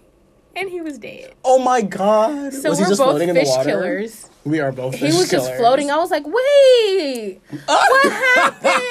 [0.57, 1.33] and he was dead.
[1.45, 2.53] Oh my god!
[2.53, 3.69] So was we're he just both floating in the fish water?
[3.69, 4.29] killers.
[4.43, 4.95] We are both.
[4.95, 5.91] He was just floating.
[5.91, 7.85] I was like, wait, ah!
[7.89, 8.87] what happened?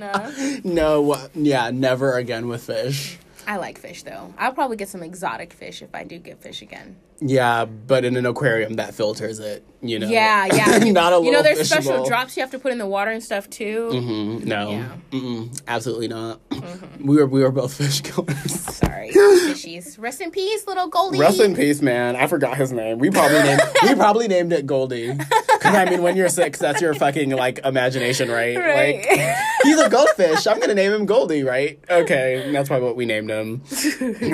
[0.64, 3.18] No, yeah, never again with fish.
[3.46, 4.32] I like fish though.
[4.38, 6.96] I'll probably get some exotic fish if I do get fish again.
[7.22, 9.64] Yeah, but in an aquarium that filters it.
[9.82, 10.08] You know.
[10.08, 10.78] Yeah, yeah.
[10.92, 13.22] Not a you know, there's special drops you have to put in the water and
[13.22, 13.88] stuff too.
[13.92, 14.70] Mhm, No,
[15.12, 15.44] Yeah.
[15.66, 16.46] Absolutely not.
[16.50, 17.06] Mm-hmm.
[17.06, 18.60] We were we were both fish killers.
[18.60, 19.98] Sorry, fishies.
[19.98, 21.18] Rest in peace, little Goldie.
[21.18, 22.14] Rest in peace, man.
[22.14, 22.98] I forgot his name.
[22.98, 25.12] We probably named we probably named it Goldie.
[25.14, 28.56] Because I mean, when you're six, that's your fucking like imagination, right?
[28.58, 29.06] Right.
[29.08, 30.46] Like he's a goldfish.
[30.46, 31.78] I'm gonna name him Goldie, right?
[31.88, 33.62] Okay, that's probably what we named him.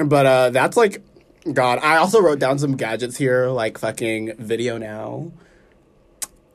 [0.09, 1.03] but uh, that's like,
[1.53, 1.79] God.
[1.83, 5.33] I also wrote down some gadgets here, like fucking VideoNow.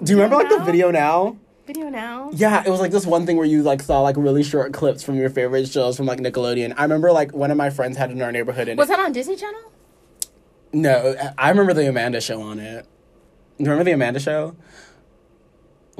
[0.03, 1.37] Do you remember like the VideoNow?
[1.67, 2.31] Video now.
[2.33, 5.03] Yeah, it was like this one thing where you like saw like really short clips
[5.03, 6.73] from your favorite shows from like Nickelodeon.
[6.75, 8.99] I remember like one of my friends had it in our neighborhood and Was that
[8.99, 9.71] on Disney Channel?
[10.73, 12.85] no, I remember the Amanda show on it.
[13.57, 14.55] You remember the Amanda show?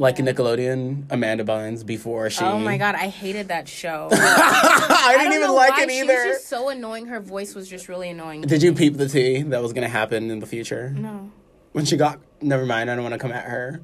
[0.01, 2.43] Like Nickelodeon, Amanda Bynes before she.
[2.43, 4.09] Oh my god, I hated that show.
[4.11, 6.13] I didn't even like why, it She either.
[6.13, 7.05] was just so annoying.
[7.05, 8.41] Her voice was just really annoying.
[8.41, 11.31] Did you peep the tea that was gonna happen in the future no.
[11.73, 12.19] when she got?
[12.41, 12.89] Never mind.
[12.89, 13.83] I don't want to come at her.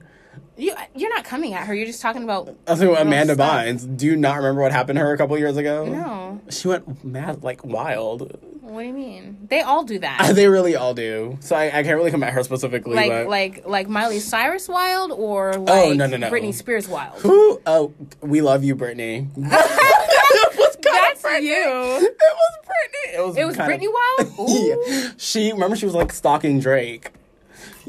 [0.58, 1.74] You, you're not coming at her.
[1.74, 2.56] You're just talking about.
[2.68, 3.52] I was about Amanda stuff.
[3.52, 3.98] Bynes.
[3.98, 5.86] Do you not remember what happened to her a couple years ago?
[5.86, 6.42] No.
[6.50, 8.40] She went mad, like wild.
[8.62, 9.48] What do you mean?
[9.50, 10.32] They all do that.
[10.36, 11.38] they really all do.
[11.42, 12.96] So I, I can't really come at her specifically.
[12.96, 13.28] like but...
[13.28, 16.30] like like Miley Cyrus wild or like Oh, no, no, no.
[16.30, 17.22] Britney Spears wild.
[17.22, 17.62] Who?
[17.66, 19.28] Oh, we love you, Brittany.
[19.38, 21.48] it was kind That's Brittany.
[21.48, 21.56] you.
[21.56, 23.14] It was Brittany.
[23.16, 23.38] It was.
[23.38, 23.88] It was Britney
[24.20, 24.50] of- Wild.
[24.50, 25.12] Yeah.
[25.18, 27.12] She remember she was like stalking Drake.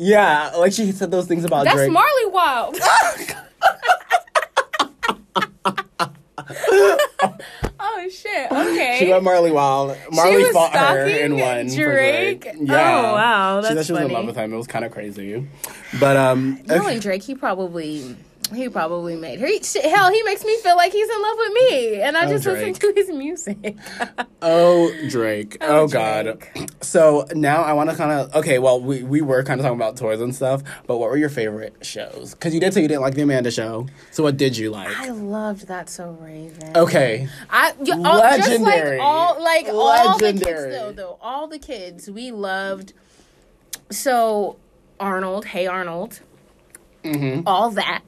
[0.01, 1.91] Yeah, like she said those things about That's Drake.
[1.91, 2.79] Marley Wild.
[7.81, 8.53] oh shit.
[8.53, 8.97] Okay.
[9.01, 9.97] She went Marley Wild.
[10.13, 11.69] Marley was fought her stalking and won.
[11.69, 12.43] for Drake?
[12.43, 12.55] Drake.
[12.71, 14.15] Oh, wow, she said that's she was in funny.
[14.15, 14.53] love with him.
[14.53, 15.49] It was kind of crazy.
[15.99, 18.15] But um, Knowing Drake, he probably
[18.55, 19.47] he probably made her.
[19.47, 22.27] He, shit, hell, he makes me feel like he's in love with me, and I
[22.27, 23.77] Oh, just listen to his music.
[24.41, 25.57] Oh, Drake.
[25.61, 26.23] Oh, Oh, God.
[26.39, 26.69] Drake.
[26.81, 28.33] So now I want to kind of.
[28.37, 31.17] Okay, well, we, we were kind of talking about toys and stuff, but what were
[31.17, 32.35] your favorite shows?
[32.35, 33.89] Because you did say you didn't like the Amanda show.
[34.13, 34.97] So what did you like?
[34.97, 36.77] I loved that so Raven.
[36.77, 37.29] Okay.
[37.51, 38.99] I you, all, just Legendary.
[38.99, 42.93] like all like all the kids though though all the kids we loved.
[43.91, 44.57] So
[45.01, 46.21] Arnold, hey Arnold,
[47.05, 47.43] Mm-hmm.
[47.47, 48.03] all that.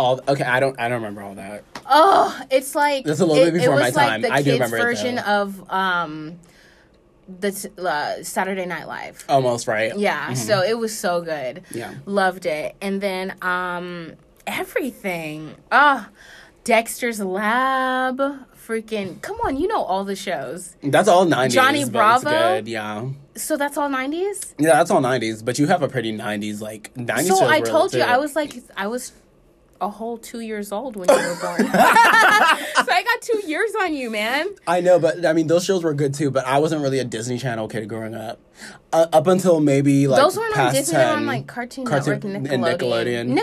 [0.00, 0.44] All okay.
[0.44, 0.80] I don't.
[0.80, 1.62] I don't remember all that.
[1.84, 4.22] Oh, it's like That's a little it, bit before it my was like time.
[4.22, 5.22] the I do kids remember version though.
[5.22, 6.38] of um
[7.38, 9.24] the t- uh, Saturday Night Live.
[9.28, 9.96] Almost right.
[9.98, 11.56] Yeah, so it was so good.
[11.64, 11.78] Mm-hmm.
[11.78, 11.94] Yeah.
[12.06, 12.76] Loved it.
[12.80, 14.14] And then um
[14.46, 15.54] everything.
[15.70, 16.08] Ah,
[16.64, 18.18] Dexter's Lab,
[18.56, 20.76] freaking Come on, you know all the shows.
[20.82, 21.54] That's all nineties.
[21.54, 22.30] Johnny Bravo?
[22.30, 22.68] Good.
[22.68, 23.10] Yeah.
[23.36, 24.54] So that's all 90s?
[24.58, 25.42] Yeah, that's all nineties.
[25.42, 27.36] But you have a pretty nineties like nineties.
[27.36, 29.12] So I told you I was like I was
[29.80, 31.58] a whole 2 years old when you were born.
[31.66, 34.48] so I got 2 years on you, man.
[34.66, 36.30] I know, but I mean, those shows were good too.
[36.30, 38.38] But I wasn't really a Disney Channel kid growing up.
[38.92, 41.16] Uh, up until maybe like Those weren't on Disney, they were 10.
[41.20, 43.32] on like Cartoon, Cartoon- Network and and Nickelodeon.
[43.32, 43.38] Nickelodeon.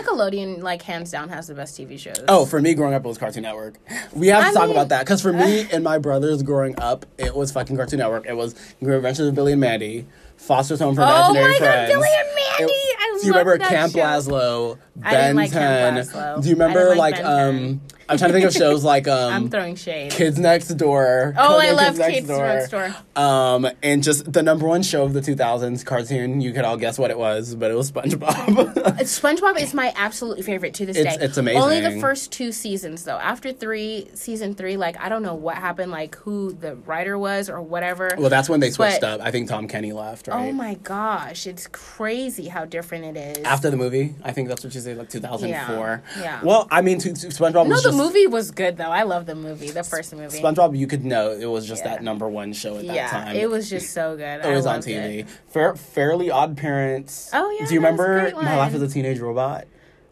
[0.56, 2.22] Nickelodeon, like hands down, has the best TV shows.
[2.28, 3.78] Oh, for me growing up, it was Cartoon Network.
[4.12, 6.78] We have to I talk mean- about that because for me and my brothers growing
[6.78, 8.26] up, it was fucking Cartoon Network.
[8.26, 12.08] It was Adventures of Billy and Mandy, Foster's Home for Oh Imaginary my God, Billy
[12.16, 12.72] and Mandy!
[12.74, 12.87] I
[13.20, 13.98] do you remember Camp show.
[13.98, 14.78] Lazlo?
[15.02, 16.14] I Ben like Camp 10?
[16.14, 16.42] Lazlo.
[16.42, 17.56] Do you I remember didn't like, like Ben 10.
[17.56, 17.80] um?
[18.08, 19.32] I'm trying to think of shows like um.
[19.32, 20.10] I'm throwing shade.
[20.12, 21.34] Kids Next Door.
[21.36, 22.94] Oh, I love Kids Next Door.
[23.16, 26.40] Um, and just the number one show of the 2000s cartoon.
[26.40, 28.74] You could all guess what it was, but it was SpongeBob.
[29.02, 31.24] SpongeBob is my absolute favorite to this It's- day.
[31.24, 31.60] it's amazing.
[31.62, 33.18] Only the first two seasons though.
[33.18, 37.50] After three, season three, like I don't know what happened, like who the writer was
[37.50, 38.10] or whatever.
[38.18, 39.26] well, that's when they switched But- up.
[39.26, 40.48] I think Tom Kenny left, right?
[40.48, 43.44] oh my gosh, it's crazy how different it is.
[43.44, 46.02] After the movie, I think that's what you say, like 2004.
[46.16, 46.40] Yeah, yeah.
[46.42, 48.90] Well, I mean, SpongeBob no, was just movie was good though.
[48.90, 50.40] I love the movie, the first movie.
[50.40, 50.76] SpongeBob.
[50.78, 51.96] You could know it was just Yeah.
[51.96, 53.36] that number one show at that yeah, time.
[53.36, 54.40] it was just so good.
[54.40, 55.20] it I on TV.
[55.20, 55.28] it.
[55.48, 57.30] Fair, Fairly Odd Parents.
[57.32, 59.66] Oh, yeah, Do you was remember My Life as a Teenage Robot?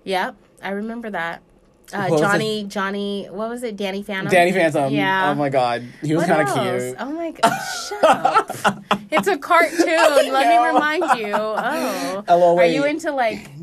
[0.04, 1.42] Yep, I remember that.
[1.92, 3.76] Uh, Johnny, Johnny, what was it?
[3.76, 4.30] Danny Phantom.
[4.30, 4.92] Danny Phantom.
[4.92, 5.30] Yeah.
[5.30, 6.96] Oh my God, he was kind of cute.
[6.98, 7.58] Oh my god!
[7.88, 8.84] Shut up!
[9.10, 9.86] It's a cartoon.
[10.32, 11.34] Let me remind you.
[11.36, 13.48] Oh, Hello, are you into like?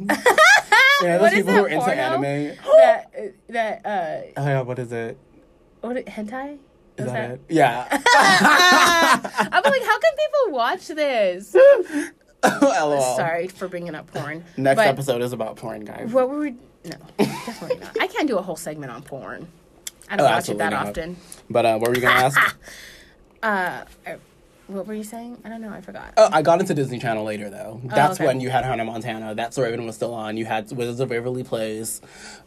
[1.02, 2.58] Yeah, those is people who that are into anime.
[2.78, 5.18] That that uh, Oh yeah, what is it?
[5.82, 6.58] what hentai?
[6.98, 7.42] Is Was that it?
[7.50, 7.88] Yeah.
[7.92, 11.56] I'm like, how can people watch this?
[11.56, 12.10] Oh,
[12.62, 13.16] lol.
[13.18, 14.46] Sorry for bringing up porn.
[14.56, 16.12] Next But episode is about porn, guys.
[16.12, 16.56] What were we?
[16.86, 17.96] No, definitely not.
[18.00, 19.48] I can't do a whole segment on porn.
[20.10, 20.88] I Oh, don't watch it that not.
[20.90, 21.16] often.
[21.50, 22.58] But uh, what were you gonna ask?
[23.44, 24.16] Uh, uh,
[24.68, 25.38] what were you saying?
[25.43, 25.70] I don't know.
[25.70, 26.14] I forgot.
[26.16, 27.82] Oh, I got into Disney Channel later though.
[27.84, 28.26] That's okay.
[28.26, 29.36] when you had Hannah Montana.
[29.36, 30.38] That's Raven was still on.
[30.38, 31.99] You had Wizards of Waverly Place,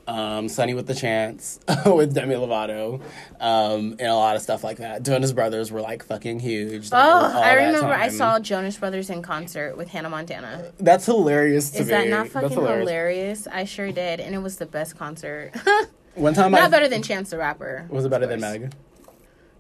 [0.06, 3.00] um, Sonny with the Chance with Demi Lovato,
[3.38, 5.02] um, and a lot of stuff like that.
[5.02, 6.88] Jonas Brothers were like fucking huge.
[6.90, 10.72] Oh, I remember I saw Jonas Brothers in concert with Hannah Montana.
[10.78, 11.92] That's hilarious to Is me.
[11.92, 13.46] that not fucking hilarious.
[13.46, 15.52] I sure did, and it was the best concert.
[16.14, 17.86] One time, I Not better than Chance the Rapper.
[17.90, 18.40] was it better than.
[18.40, 18.72] Meg?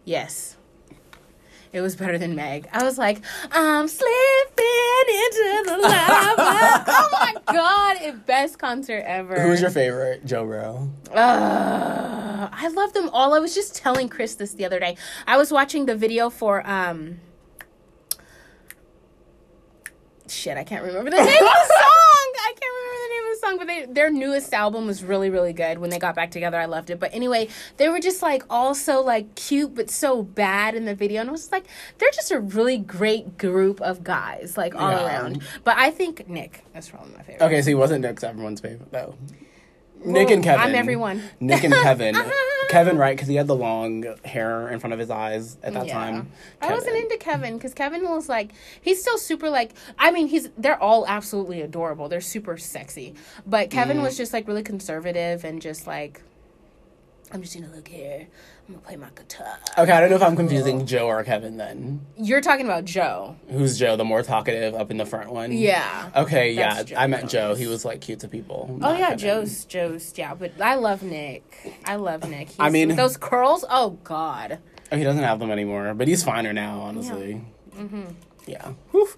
[0.06, 0.55] Yes.
[1.76, 2.66] It was better than Meg.
[2.72, 3.20] I was like,
[3.52, 4.08] I'm slipping
[5.08, 6.84] into the lava.
[6.88, 9.38] oh my god, it best concert ever.
[9.38, 10.88] Who's your favorite, Joe Bro?
[11.14, 13.34] Uh, I love them all.
[13.34, 14.96] I was just telling Chris this the other day.
[15.26, 17.20] I was watching the video for um
[20.26, 22.32] shit, I can't remember the name of the song.
[22.40, 25.30] I can't remember the name of the song, but they, their newest album was really,
[25.30, 25.78] really good.
[25.78, 26.98] When they got back together, I loved it.
[27.00, 30.94] But anyway, they were just like all so like cute, but so bad in the
[30.94, 31.66] video, and I was like,
[31.98, 35.06] they're just a really great group of guys, like all Yeah.
[35.06, 35.42] around.
[35.64, 37.44] But I think Nick is probably my favorite.
[37.46, 39.14] Okay, so he wasn't Nick's everyone's favorite though.
[40.04, 40.60] Nick and Kevin.
[40.60, 41.22] I'm everyone.
[41.40, 42.14] Nick and Kevin.
[42.68, 43.16] Kevin, right?
[43.16, 45.94] Because he had the long hair in front of his eyes at that Yeah.
[45.94, 46.28] time.
[46.60, 50.50] I wasn't into Kevin because Kevin was like he's still super like I mean he's
[50.58, 52.08] they're all absolutely adorable.
[52.08, 53.14] They're super sexy.
[53.46, 54.02] But Kevin Mm.
[54.02, 56.22] was just like really conservative and just like
[57.32, 58.26] I'm just gonna look here.
[58.68, 59.58] I'm gonna play my guitar.
[59.78, 62.06] Okay, I don't know if I'm confusing Joe or Kevin then.
[62.16, 63.36] You're talking about Joe.
[63.50, 65.50] Who's Joe, the more talkative up in the front one?
[65.52, 66.10] Yeah.
[66.14, 67.54] Okay, yeah, Joe I meant Joe.
[67.54, 68.78] He was like cute to people.
[68.82, 69.18] Oh yeah, Kevin.
[69.18, 71.74] Joe's Joe's yeah, but I love Nick.
[71.84, 72.48] I love Nick.
[72.48, 73.64] He's, I mean- those curls.
[73.68, 74.58] Oh God.
[74.92, 77.44] Oh, he doesn't have them anymore, but he's finer now, honestly.
[77.76, 78.04] Mm-hmm.
[78.46, 78.72] Yeah.
[78.92, 79.08] Whew.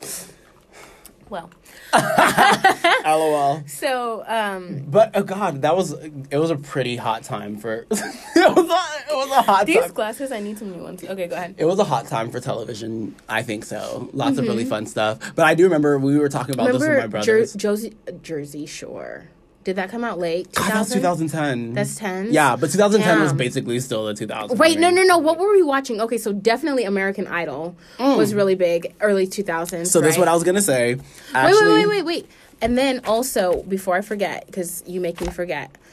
[1.28, 1.50] Well,
[3.04, 3.62] LOL.
[3.66, 7.90] so um, But oh god, that was it was a pretty hot time for it
[7.90, 9.66] was a, it was a hot time.
[9.66, 9.92] these time.
[9.92, 10.32] glasses.
[10.32, 11.02] I need some new ones.
[11.04, 11.54] Okay, go ahead.
[11.58, 13.14] It was a hot time for television.
[13.28, 14.08] I think so.
[14.12, 15.18] Lots of really fun stuff.
[15.34, 17.02] But I do remember we were talking about this with my Mm-hmm.
[17.02, 17.54] Jer- brothers.
[17.54, 19.28] Jersey Jersey Shore?
[19.68, 20.50] Did that come out late?
[20.54, 21.74] God, that was 2010.
[21.74, 22.32] That's 10?
[22.32, 24.56] Yeah, but 2010 was basically still the 2000.
[24.56, 25.18] Wait, no, no, no.
[25.18, 26.00] What were we watching?
[26.00, 29.82] Okay, so definitely American Idol was really big, early 2000s.
[29.82, 29.86] Mm.
[29.86, 30.94] So this is what I was gonna say.
[30.94, 31.04] Wait,
[31.34, 32.30] Actually, wait, wait, wait, wait.
[32.62, 35.70] And then also, before I forget, because you make me forget.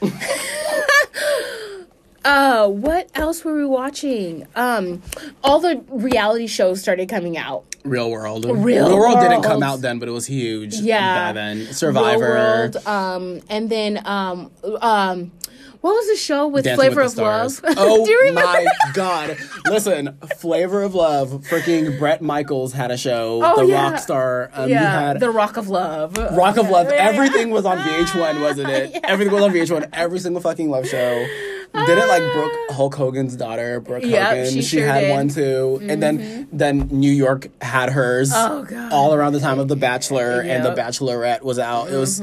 [2.26, 4.46] uh, what else were we watching?
[4.56, 5.00] Um,
[5.44, 7.64] all the reality shows started coming out.
[7.84, 8.44] Real World.
[8.44, 10.74] Real World didn't come out then, but it was huge.
[10.74, 11.28] Yeah.
[11.28, 12.24] by then Survivor.
[12.24, 14.50] Real World, um, and then um,
[14.80, 15.30] um,
[15.82, 17.60] what was the show with Dancing Flavor with of Love?
[17.78, 18.40] Oh Do you remember?
[18.64, 19.36] my god!
[19.66, 21.30] Listen, Flavor of Love.
[21.48, 23.40] Freaking Bret Michaels had a show.
[23.44, 23.90] Oh, the yeah.
[23.90, 24.50] rock star.
[24.52, 26.16] Um, yeah, The Rock of Love.
[26.36, 26.88] Rock of Love.
[26.88, 28.90] Everything was on VH1, wasn't it?
[28.94, 29.00] Yeah.
[29.04, 29.90] Everything was on VH1.
[29.92, 31.24] Every single fucking love show.
[31.84, 34.46] Didn't like Brooke Hulk Hogan's daughter, Brooke Yep, Hogan.
[34.52, 35.06] she She, sure had did.
[35.10, 35.16] Mm-hmm.
[35.16, 38.32] one too, and then then New York had hers.
[38.34, 38.92] Oh, God.
[38.92, 40.78] All around the time of The Bachelor and The Mm-hmm.
[40.80, 41.90] Bachelorette was out.
[41.92, 42.22] It was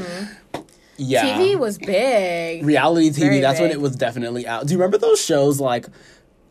[0.97, 1.38] yeah.
[1.38, 2.66] TV was big.
[2.66, 3.20] reality TV.
[3.20, 4.66] Very that's when it was definitely out.
[4.68, 5.88] Do you remember those shows like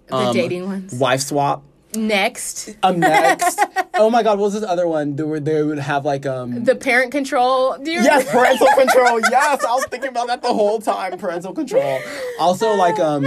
[0.09, 0.94] The um, dating ones.
[0.94, 1.62] Wife Swap?
[1.95, 3.61] Next, Um, next.
[3.95, 5.16] oh my God, what was this other one?
[5.16, 6.64] There where they would have like um.
[6.64, 7.76] the parent control.
[7.78, 9.20] Do Yes, parental control.
[9.30, 11.18] Yes, I was thinking about that the whole time.
[11.18, 12.01] Parental control.
[12.40, 13.26] Also, like um,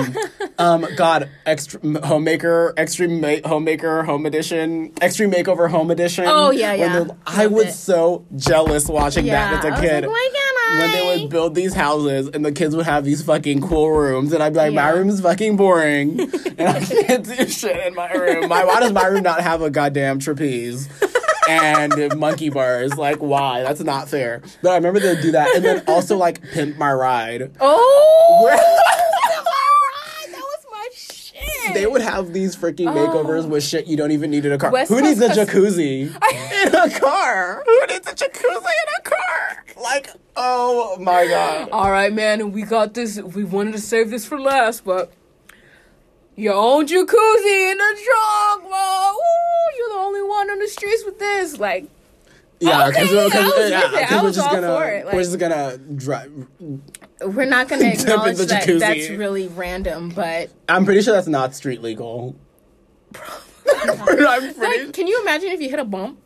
[0.58, 1.30] um, God,
[2.04, 6.26] homemaker, extreme ma- homemaker, home edition, extreme makeover, home edition.
[6.28, 7.06] Oh, yeah, yeah.
[7.26, 7.74] I was it.
[7.74, 10.02] so jealous watching Yeah, that as a kid.
[10.06, 10.80] like, why can't I?
[10.80, 14.34] when they would build these houses and the kids would have these fucking cool rooms
[14.34, 16.20] and I'd be like, my room is fucking boring
[16.58, 18.50] and I can't do shit in my room.
[18.56, 20.90] My, why does my room not have a goddamn trapeze?
[21.48, 23.64] and monkey bars, like why?
[23.64, 24.42] That's not fair.
[24.62, 27.52] But I remember they'd do that, and then also like pimp my ride.
[27.60, 28.56] Oh, Where-
[30.32, 31.74] that was my shit.
[31.74, 33.50] they would have these freaking makeovers oh.
[33.50, 34.72] with shit you don't even need in a car.
[34.72, 36.08] West Who needs a jacuzzi
[36.68, 37.64] in a car?
[37.66, 39.66] Who needs a jacuzzi in a car?
[39.82, 41.70] Like, oh my god.
[41.70, 43.20] All right, man, we got this.
[43.22, 45.12] We wanted to save this for last, but
[46.36, 49.12] your own jacuzzi in the trunk, bro.
[49.12, 51.58] Ooh, you're the only one on the streets with this.
[51.60, 51.86] Like,
[52.60, 53.34] Yeah, Okay, because I was
[53.70, 54.02] yeah, with it.
[54.02, 56.32] I 'cause we're just gonna for it, like- we're just gonna drive.
[57.22, 58.80] we're not gonna acknowledge that jacuzzi.
[58.80, 62.36] that's really random, but I'm pretty sure that's not street legal.
[63.16, 64.24] I'm pretty.
[64.24, 66.20] like, can you imagine if you hit a bump?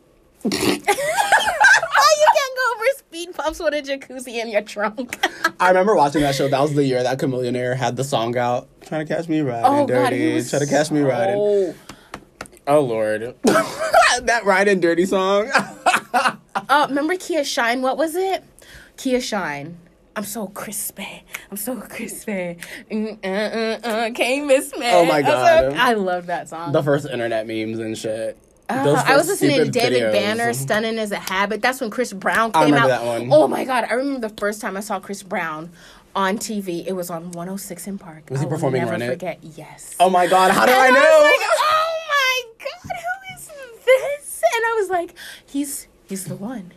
[2.80, 5.18] You can't go over speed bumps with a jacuzzi in your trunk.
[5.60, 6.48] I remember watching that show.
[6.48, 9.64] That was the year that Chamillionaire had the song out, "Trying to Catch Me Riding
[9.66, 11.74] oh Dirty." was Try to catch me riding.
[12.66, 15.50] Oh Lord, that riding dirty song.
[16.68, 17.80] Uh, remember Kia Shine?
[17.80, 18.42] What was it?
[18.96, 19.76] Kia Shine.
[20.16, 21.24] I'm so crispy.
[21.50, 22.58] I'm so crispy.
[22.90, 24.86] Mm, uh, uh, uh, can't miss me.
[24.90, 25.30] Oh my I'm so-
[25.70, 25.74] God.
[25.74, 26.72] I love that song.
[26.72, 28.36] the first internet memes and shit.
[28.70, 30.12] Uh, I was listening to David videos.
[30.12, 33.02] Banner, "Stunning as a Habit." That's when Chris Brown I came remember out.
[33.02, 33.28] that one.
[33.32, 33.86] Oh my god!
[33.90, 35.70] I remember the first time I saw Chris Brown
[36.14, 36.84] on TV.
[36.86, 38.24] It was on 106 in Park.
[38.30, 39.10] Was he I performing never Run It?
[39.10, 39.38] forget.
[39.42, 39.94] Yes.
[40.00, 40.94] Oh my God, how do And I know?
[40.94, 43.46] like, oh my god, who is
[43.84, 44.42] this?
[44.54, 45.14] And I was like,
[45.46, 46.72] he's he's the one.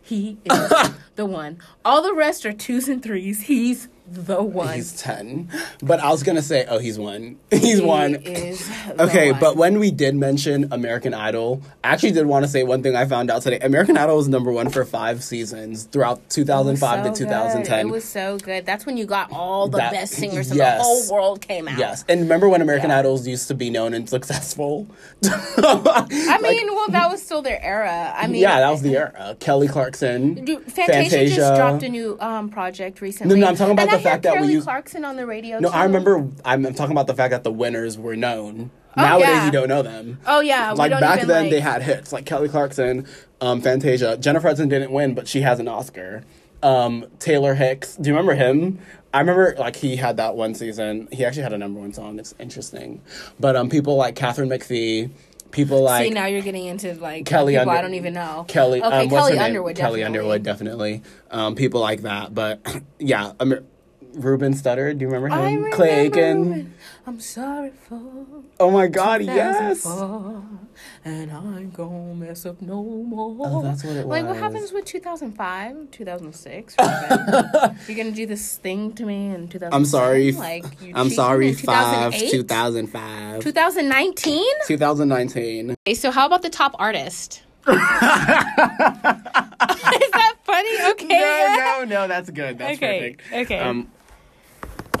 [0.00, 0.72] He is
[1.16, 1.58] the one.
[1.84, 3.42] All the rest are twos and threes.
[3.42, 4.74] He's the one.
[4.74, 5.50] He's ten,
[5.82, 7.36] but I was gonna say, oh, he's one.
[7.50, 8.16] He's He one.
[8.98, 9.40] Okay, one.
[9.40, 12.96] but when we did mention American Idol, I actually did want to say one thing
[12.96, 13.58] I found out today.
[13.60, 17.86] American Idol was number one for five seasons throughout 2005 So to 2010.
[17.86, 17.88] good.
[17.88, 18.64] It was so good.
[18.66, 20.78] That's when you got all the That- best singers in yes.
[20.78, 21.78] the whole world came out.
[21.78, 23.00] Yes, and remember when American Yeah.
[23.00, 24.86] Idols used to be known and successful?
[25.24, 28.12] I mean, well, that was still their era.
[28.16, 29.36] I mean, yeah, that was the era.
[29.40, 33.34] Kelly Clarkson, Dude, Fantasia, just dropped a new um, project recently.
[33.34, 35.58] No, no, I'm talking about the fact that Kelly you- Clarkson on the radio.
[35.58, 35.74] No, too.
[35.74, 36.28] I remember.
[36.44, 38.70] I'm, I'm talking about the fact that the winners were known.
[38.96, 39.46] Nowadays, yeah.
[39.46, 40.18] you don't know them.
[40.26, 43.06] Oh yeah, we like back even, then, like- they had hits like Kelly Clarkson,
[43.40, 44.16] um, Fantasia.
[44.16, 46.24] Jennifer Hudson didn't win, but she has an Oscar.
[46.62, 47.94] Um, Taylor Hicks.
[47.94, 48.80] Do you remember him?
[49.14, 51.08] I remember like he had that one season.
[51.12, 52.18] He actually had a number one song.
[52.18, 53.00] It's interesting.
[53.38, 55.10] But um, people like Katharine McPhee.
[55.50, 58.44] People like See, now you're getting into like Kelly people I don't even know.
[58.48, 58.82] Kelly.
[58.82, 59.38] Okay, um, Kelly?
[59.38, 59.76] Underwood.
[59.76, 60.04] Kelly definitely.
[60.04, 61.02] Underwood, definitely.
[61.30, 62.34] Um, people like that.
[62.34, 62.60] But
[62.98, 63.54] yeah, um,
[64.18, 64.98] Ruben Studdard.
[64.98, 65.32] Do you remember him?
[65.34, 65.76] I remember.
[65.76, 66.50] Clay Aiken.
[66.50, 66.74] when
[67.06, 68.00] I'm sorry for
[68.60, 69.22] Oh my God!
[69.22, 69.84] Yes.
[71.04, 73.36] and I ain't gonna mess up no more.
[73.40, 76.74] Oh, that's what it Like, what happens with 2005, 2006?
[77.88, 79.72] You're gonna do this thing to me in 2000.
[79.72, 80.32] I'm sorry.
[80.32, 81.52] Like, you I'm sorry.
[81.54, 82.12] Five.
[82.12, 82.30] 2008?
[82.30, 83.42] 2005.
[83.42, 84.44] 2019.
[84.66, 85.70] 2019.
[85.86, 87.42] Okay, so how about the top artist?
[87.68, 88.84] Is that
[90.44, 90.90] funny?
[90.92, 91.06] Okay.
[91.08, 92.08] No, no, no.
[92.08, 92.58] That's good.
[92.58, 93.22] That's Okay, perfect.
[93.50, 93.58] okay.
[93.60, 93.90] Um,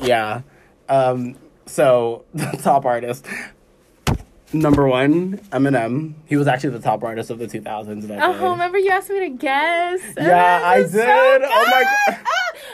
[0.02, 0.42] yeah.
[0.88, 1.36] Um,
[1.66, 3.26] so the top artist.
[4.52, 6.14] Number one, Eminem.
[6.24, 8.08] He was actually the top artist of the 2000s.
[8.08, 8.48] That Oh, day.
[8.48, 10.00] remember you asked me to guess?
[10.16, 11.42] Yeah, I was so did.
[11.44, 11.84] Oh my.
[11.84, 12.18] God.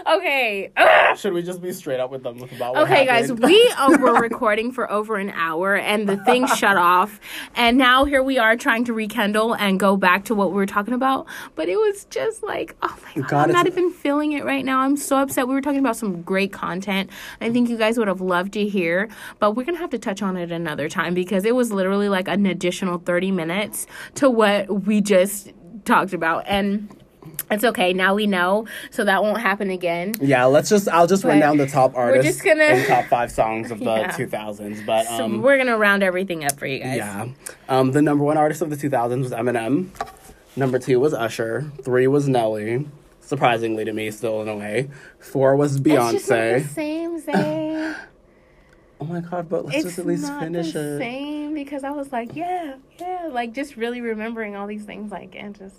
[0.06, 0.70] Ah, okay.
[1.16, 4.70] Should we just be straight up with them about Okay, guys, we uh, were recording
[4.70, 7.18] for over an hour and the thing shut off.
[7.56, 10.66] And now here we are trying to rekindle and go back to what we were
[10.66, 11.26] talking about.
[11.56, 14.64] But it was just like, oh my God, God, I'm not even feeling it right
[14.64, 14.80] now.
[14.80, 15.48] I'm so upset.
[15.48, 17.10] We were talking about some great content.
[17.40, 19.08] I think you guys would have loved to hear.
[19.40, 22.08] But we're going to have to touch on it another time because it was literally
[22.08, 23.86] like an additional 30 minutes
[24.16, 25.52] to what we just
[25.84, 26.44] talked about.
[26.46, 26.88] And
[27.50, 27.92] it's okay.
[27.92, 28.66] Now we know.
[28.90, 30.14] So that won't happen again.
[30.20, 30.88] Yeah, let's just.
[30.88, 33.78] I'll just run down the top artists We're just gonna- and top five songs of
[33.80, 34.12] the Yeah.
[34.12, 34.84] 2000s.
[34.86, 36.96] But So um, we're going to round everything up for you guys.
[36.98, 37.28] yeah,
[37.68, 39.88] um, the number one artist of the 2000s was Eminem.
[40.56, 41.70] Number two was Usher.
[41.82, 42.86] Three was Nelly.
[43.20, 44.90] Surprisingly to me, still in a way.
[45.18, 46.18] Four was It's just not the
[46.60, 46.68] Beyonce.
[46.68, 47.94] same, Zay.
[49.04, 49.48] Oh my god!
[49.50, 50.98] But let's just at least not finish the it.
[50.98, 55.34] same because I was like, yeah, yeah, like just really remembering all these things, like
[55.36, 55.76] and just.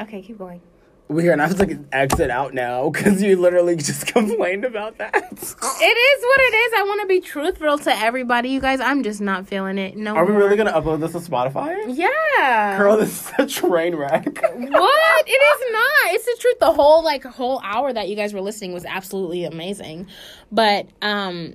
[0.00, 0.60] Okay, keep going.
[1.08, 5.14] We're gonna have to exit out now because you literally just complained about that.
[5.14, 6.72] It is what it is.
[6.76, 8.80] I want to be truthful to everybody, you guys.
[8.80, 9.96] I'm just not feeling it.
[9.96, 10.14] No.
[10.14, 10.42] Are we more.
[10.42, 11.76] really gonna upload this to Spotify?
[11.88, 12.76] Yeah.
[12.78, 14.24] Girl, this is a train wreck.
[14.24, 15.24] what?
[15.26, 16.14] It is not.
[16.14, 16.58] It's the truth.
[16.60, 20.06] The whole like whole hour that you guys were listening was absolutely amazing.
[20.52, 21.54] But um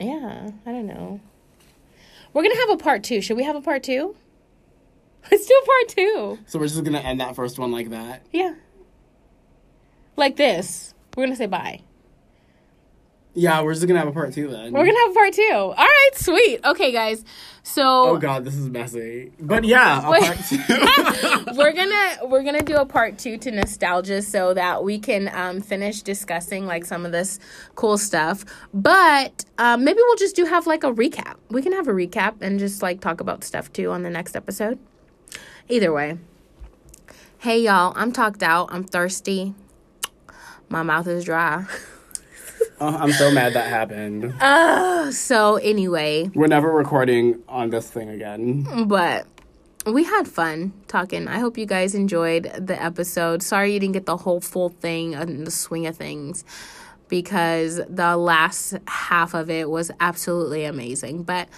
[0.00, 1.20] yeah, I don't know.
[2.32, 3.20] We're to have a part 2.
[3.20, 4.14] Should we have a part 2?
[5.30, 6.38] Let's do part 2.
[6.46, 8.26] So we're just gonna end that first one like that.
[8.32, 8.54] Yeah.
[10.16, 10.94] Like this.
[11.16, 11.80] We're to say bye.
[13.36, 14.72] Yeah, we're just gonna have a part two then.
[14.72, 15.50] We're to have a part 2.
[15.52, 16.64] All right, sweet.
[16.64, 17.22] Okay, guys.
[17.62, 19.30] So Oh god, this is messy.
[19.38, 21.54] But yeah, a part two.
[21.56, 25.60] we're gonna we're gonna do a part two to nostalgia so that we can um,
[25.60, 27.38] finish discussing like some of this
[27.74, 31.88] cool stuff but um, maybe we'll just do have like a recap we can have
[31.88, 34.78] a recap and just like talk about stuff too on the next episode
[35.68, 36.18] either way
[37.38, 39.54] hey y'all i'm talked out i'm thirsty
[40.68, 41.64] my mouth is dry
[42.80, 44.34] Oh, I'm so mad that happened.
[44.40, 48.86] uh, so anyway We're never recording on this thing again.
[48.86, 49.26] but
[49.86, 51.28] we had fun talking.
[51.28, 53.42] I hope you guys enjoyed the episode.
[53.42, 56.44] Sorry you didn't get the whole full thing and the swing of things
[57.08, 61.22] because the last half of it was absolutely amazing.
[61.22, 61.48] But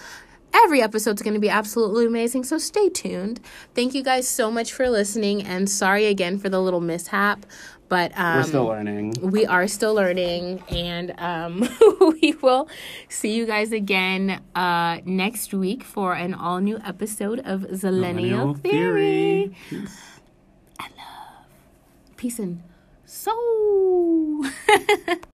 [0.53, 3.39] every episode's going to be absolutely amazing, so stay tuned.
[3.73, 7.45] Thank you guys so much for listening and sorry again for the little mishap,
[7.89, 9.13] but um We're still learning.
[9.21, 11.67] we are still learning and um,
[12.21, 12.69] we will
[13.09, 19.55] see you guys again uh, next week for an all new episode of Zillennial Theory.
[19.69, 19.97] Peace.
[22.17, 22.61] Peace and
[23.05, 24.45] soul.